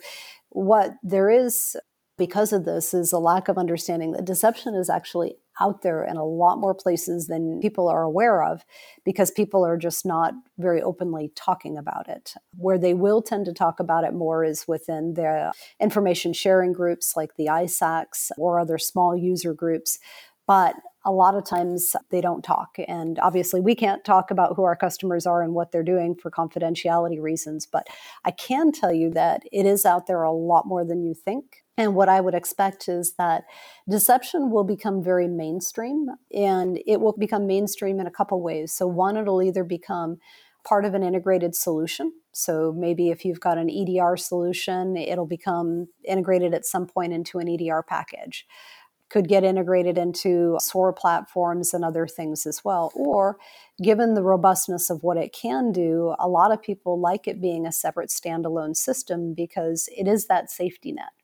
what 0.51 0.93
there 1.03 1.29
is 1.29 1.77
because 2.17 2.53
of 2.53 2.65
this 2.65 2.95
is 2.95 3.13
a 3.13 3.19
lack 3.19 3.49
of 3.49 3.59
understanding 3.59 4.13
that 4.13 4.25
deception 4.25 4.75
is 4.75 4.91
actually 4.91 5.37
out 5.61 5.83
there 5.83 6.05
in 6.05 6.17
a 6.17 6.25
lot 6.25 6.59
more 6.59 6.75
places 6.75 7.27
than 7.27 7.61
people 7.61 7.89
are 7.89 8.03
aware 8.03 8.43
of 8.43 8.65
because 9.05 9.31
people 9.31 9.65
are 9.65 9.77
just 9.77 10.07
not 10.07 10.35
very 10.59 10.83
openly 10.83 11.31
talking 11.35 11.77
about 11.77 12.09
it. 12.09 12.35
Where 12.57 12.79
they 12.79 12.95
will 12.95 13.23
tend 13.23 13.47
to 13.47 13.53
talk 13.53 13.81
about 13.81 14.05
it 14.05 14.15
more 14.15 14.45
is 14.45 14.67
within 14.69 15.15
the 15.15 15.53
information 15.81 16.33
sharing 16.33 16.73
groups 16.73 17.15
like 17.17 17.37
the 17.37 17.47
ISACs 17.47 18.31
or 18.37 18.59
other 18.59 18.79
small 18.79 19.17
user 19.17 19.55
groups. 19.55 19.99
But 20.47 20.77
a 21.05 21.13
lot 21.13 21.35
of 21.35 21.45
times 21.45 21.95
they 22.11 22.21
don't 22.21 22.43
talk. 22.43 22.77
And 22.87 23.19
obviously, 23.21 23.61
we 23.61 23.75
can't 23.75 24.05
talk 24.05 24.31
about 24.31 24.57
who 24.57 24.65
our 24.65 24.77
customers 24.77 25.27
are 25.27 25.43
and 25.43 25.55
what 25.55 25.73
they're 25.73 25.83
doing 25.83 26.15
for 26.15 26.31
confidentiality 26.31 27.21
reasons. 27.21 27.67
But 27.67 27.87
I 28.25 28.31
can 28.31 28.73
tell 28.73 28.93
you 28.93 29.11
that 29.11 29.43
it 29.53 29.67
is 29.67 29.87
out 29.87 30.07
there 30.07 30.23
a 30.23 30.33
lot 30.33 30.67
more 30.67 30.85
than 30.85 31.03
you 31.03 31.15
think. 31.15 31.65
And 31.79 31.95
what 31.95 32.09
I 32.09 32.21
would 32.21 32.35
expect 32.35 32.89
is 32.89 33.15
that 33.15 33.45
deception 33.89 34.51
will 34.51 34.65
become 34.65 35.03
very 35.03 35.29
mainstream 35.29 36.09
and 36.35 36.81
it 36.87 37.01
will 37.01 37.15
become 37.17 37.47
mainstream 37.47 38.01
in 38.01 38.07
a 38.07 38.11
couple 38.11 38.43
ways. 38.43 38.73
So, 38.73 38.87
one, 38.87 39.17
it'll 39.17 39.43
either 39.43 39.63
become 39.63 40.19
part 40.65 40.85
of 40.85 40.93
an 40.95 41.03
integrated 41.03 41.55
solution. 41.55 42.13
So 42.33 42.75
maybe 42.77 43.09
if 43.09 43.25
you've 43.25 43.41
got 43.41 43.59
an 43.59 43.71
EDR 43.71 44.17
solution, 44.17 44.97
it'll 44.97 45.27
become 45.27 45.89
integrated 46.05 46.53
at 46.53 46.67
some 46.67 46.87
point 46.87 47.13
into 47.13 47.39
an 47.39 47.49
EDR 47.49 47.83
package. 47.83 48.47
Could 49.09 49.29
get 49.29 49.45
integrated 49.45 49.97
into 49.97 50.59
SOAR 50.61 50.93
platforms 50.93 51.73
and 51.73 51.85
other 51.85 52.07
things 52.07 52.45
as 52.45 52.63
well. 52.65 52.93
Or, 52.95 53.39
given 53.83 54.13
the 54.13 54.23
robustness 54.23 54.91
of 54.91 55.03
what 55.03 55.17
it 55.17 55.33
can 55.33 55.73
do, 55.73 56.15
a 56.19 56.29
lot 56.29 56.53
of 56.53 56.61
people 56.61 57.01
like 57.01 57.27
it 57.27 57.41
being 57.41 57.67
a 57.67 57.73
separate 57.73 58.11
standalone 58.11 58.77
system 58.77 59.33
because 59.33 59.89
it 59.97 60.07
is 60.07 60.27
that 60.27 60.51
safety 60.51 60.93
net. 60.93 61.18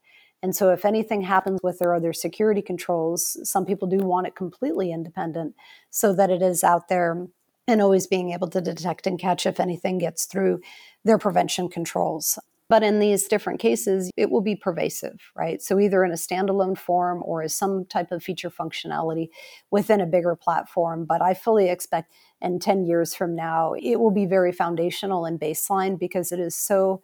And 0.45 0.55
so, 0.55 0.69
if 0.75 0.85
anything 0.85 1.23
happens 1.23 1.61
with 1.63 1.79
their 1.79 1.95
other 1.95 2.13
security 2.13 2.61
controls, 2.61 3.39
some 3.49 3.65
people 3.65 3.89
do 3.89 3.97
want 3.97 4.27
it 4.27 4.37
completely 4.37 4.93
independent 4.93 5.55
so 5.89 6.13
that 6.13 6.29
it 6.29 6.43
is 6.43 6.63
out 6.63 6.89
there 6.89 7.27
and 7.67 7.81
always 7.81 8.07
being 8.07 8.31
able 8.31 8.49
to 8.49 8.61
detect 8.61 9.07
and 9.07 9.19
catch 9.19 9.47
if 9.47 9.59
anything 9.59 9.97
gets 9.97 10.27
through 10.27 10.61
their 11.03 11.17
prevention 11.17 11.71
controls. 11.71 12.39
But 12.69 12.83
in 12.83 12.99
these 12.99 13.27
different 13.27 13.59
cases, 13.59 14.11
it 14.19 14.31
will 14.31 14.43
be 14.43 14.55
pervasive, 14.55 15.19
right? 15.35 15.63
So 15.63 15.81
either 15.81 16.05
in 16.05 16.11
a 16.11 16.17
standalone 16.17 16.77
form 16.77 17.23
or 17.25 17.43
as 17.43 17.55
some 17.55 17.87
type 17.87 18.13
of 18.13 18.23
feature 18.23 18.51
functionality 18.51 19.29
within 19.71 20.03
a 20.03 20.07
bigger 20.07 20.37
platform. 20.37 21.07
But 21.07 21.23
I 21.23 21.33
fully 21.33 21.71
expect 21.71 22.13
in 22.43 22.59
10 22.59 22.85
years 22.85 23.15
from 23.15 23.35
now, 23.35 23.73
it 23.81 23.99
will 23.99 24.11
be 24.11 24.27
very 24.27 24.53
foundational 24.53 25.25
and 25.25 25.41
baseline 25.41 25.99
because 25.99 26.33
it 26.33 26.39
is 26.39 26.55
so 26.55 27.01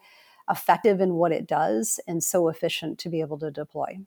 effective 0.49 1.01
in 1.01 1.15
what 1.15 1.33
it 1.33 1.47
does 1.47 2.01
and 2.07 2.23
so 2.23 2.49
efficient 2.49 2.99
to 3.01 3.09
be 3.09 3.21
able 3.21 3.39
to 3.39 3.51
deploy. 3.51 3.99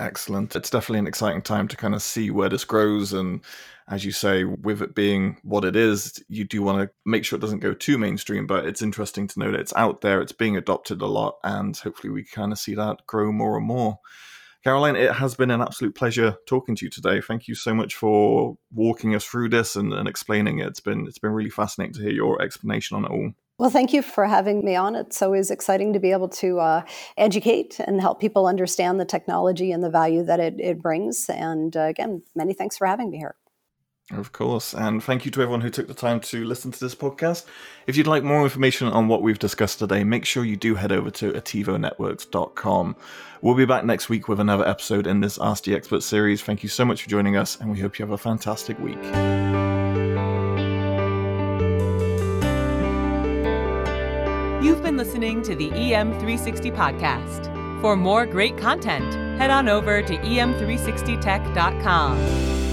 Excellent. 0.00 0.56
It's 0.56 0.70
definitely 0.70 1.00
an 1.00 1.06
exciting 1.06 1.42
time 1.42 1.68
to 1.68 1.76
kind 1.76 1.94
of 1.94 2.00
see 2.00 2.30
where 2.30 2.48
this 2.48 2.64
grows. 2.64 3.12
And 3.12 3.42
as 3.86 4.02
you 4.02 4.12
say, 4.12 4.44
with 4.44 4.80
it 4.80 4.94
being 4.94 5.36
what 5.42 5.62
it 5.62 5.76
is, 5.76 6.24
you 6.26 6.44
do 6.44 6.62
want 6.62 6.80
to 6.80 6.90
make 7.04 7.22
sure 7.22 7.36
it 7.36 7.42
doesn't 7.42 7.58
go 7.58 7.74
too 7.74 7.98
mainstream. 7.98 8.46
But 8.46 8.64
it's 8.64 8.80
interesting 8.80 9.26
to 9.28 9.38
know 9.38 9.50
that 9.50 9.60
it's 9.60 9.74
out 9.76 10.00
there, 10.00 10.22
it's 10.22 10.32
being 10.32 10.56
adopted 10.56 11.02
a 11.02 11.06
lot, 11.06 11.36
and 11.44 11.76
hopefully 11.76 12.10
we 12.10 12.24
kind 12.24 12.50
of 12.50 12.58
see 12.58 12.74
that 12.76 13.06
grow 13.06 13.30
more 13.30 13.58
and 13.58 13.66
more. 13.66 13.98
Caroline, 14.64 14.96
it 14.96 15.12
has 15.12 15.34
been 15.34 15.50
an 15.50 15.60
absolute 15.60 15.94
pleasure 15.94 16.36
talking 16.46 16.76
to 16.76 16.86
you 16.86 16.90
today. 16.90 17.20
Thank 17.20 17.46
you 17.46 17.54
so 17.54 17.74
much 17.74 17.94
for 17.94 18.56
walking 18.72 19.14
us 19.14 19.24
through 19.24 19.50
this 19.50 19.76
and, 19.76 19.92
and 19.92 20.08
explaining 20.08 20.60
it. 20.60 20.68
It's 20.68 20.80
been 20.80 21.06
it's 21.06 21.18
been 21.18 21.32
really 21.32 21.50
fascinating 21.50 21.94
to 21.94 22.02
hear 22.02 22.12
your 22.12 22.40
explanation 22.40 22.96
on 22.96 23.04
it 23.04 23.10
all. 23.10 23.32
Well, 23.60 23.68
thank 23.68 23.92
you 23.92 24.00
for 24.00 24.24
having 24.24 24.64
me 24.64 24.74
on. 24.74 24.96
It's 24.96 25.20
always 25.20 25.50
exciting 25.50 25.92
to 25.92 26.00
be 26.00 26.12
able 26.12 26.30
to 26.30 26.60
uh, 26.60 26.82
educate 27.18 27.78
and 27.78 28.00
help 28.00 28.18
people 28.18 28.46
understand 28.46 28.98
the 28.98 29.04
technology 29.04 29.70
and 29.70 29.84
the 29.84 29.90
value 29.90 30.24
that 30.24 30.40
it, 30.40 30.58
it 30.58 30.80
brings. 30.80 31.28
And 31.28 31.76
uh, 31.76 31.80
again, 31.80 32.22
many 32.34 32.54
thanks 32.54 32.78
for 32.78 32.86
having 32.86 33.10
me 33.10 33.18
here. 33.18 33.34
Of 34.12 34.32
course. 34.32 34.72
And 34.72 35.04
thank 35.04 35.26
you 35.26 35.30
to 35.32 35.42
everyone 35.42 35.60
who 35.60 35.68
took 35.68 35.88
the 35.88 35.94
time 35.94 36.20
to 36.20 36.42
listen 36.42 36.72
to 36.72 36.80
this 36.80 36.94
podcast. 36.94 37.44
If 37.86 37.98
you'd 37.98 38.06
like 38.06 38.24
more 38.24 38.44
information 38.44 38.88
on 38.88 39.08
what 39.08 39.20
we've 39.20 39.38
discussed 39.38 39.78
today, 39.80 40.04
make 40.04 40.24
sure 40.24 40.42
you 40.42 40.56
do 40.56 40.74
head 40.74 40.90
over 40.90 41.10
to 41.10 41.30
attivonetworks.com. 41.32 42.96
We'll 43.42 43.54
be 43.56 43.66
back 43.66 43.84
next 43.84 44.08
week 44.08 44.26
with 44.26 44.40
another 44.40 44.66
episode 44.66 45.06
in 45.06 45.20
this 45.20 45.38
Ask 45.38 45.64
the 45.64 45.74
Expert 45.74 46.02
series. 46.02 46.40
Thank 46.40 46.62
you 46.62 46.70
so 46.70 46.86
much 46.86 47.02
for 47.02 47.10
joining 47.10 47.36
us, 47.36 47.60
and 47.60 47.70
we 47.70 47.78
hope 47.78 47.98
you 47.98 48.06
have 48.06 48.14
a 48.14 48.18
fantastic 48.18 48.78
week. 48.78 48.98
Listening 55.10 55.42
to 55.42 55.56
the 55.56 55.70
EM360 55.70 56.72
podcast. 56.72 57.50
For 57.80 57.96
more 57.96 58.26
great 58.26 58.56
content, 58.56 59.12
head 59.40 59.50
on 59.50 59.68
over 59.68 60.02
to 60.02 60.16
em360tech.com. 60.16 62.69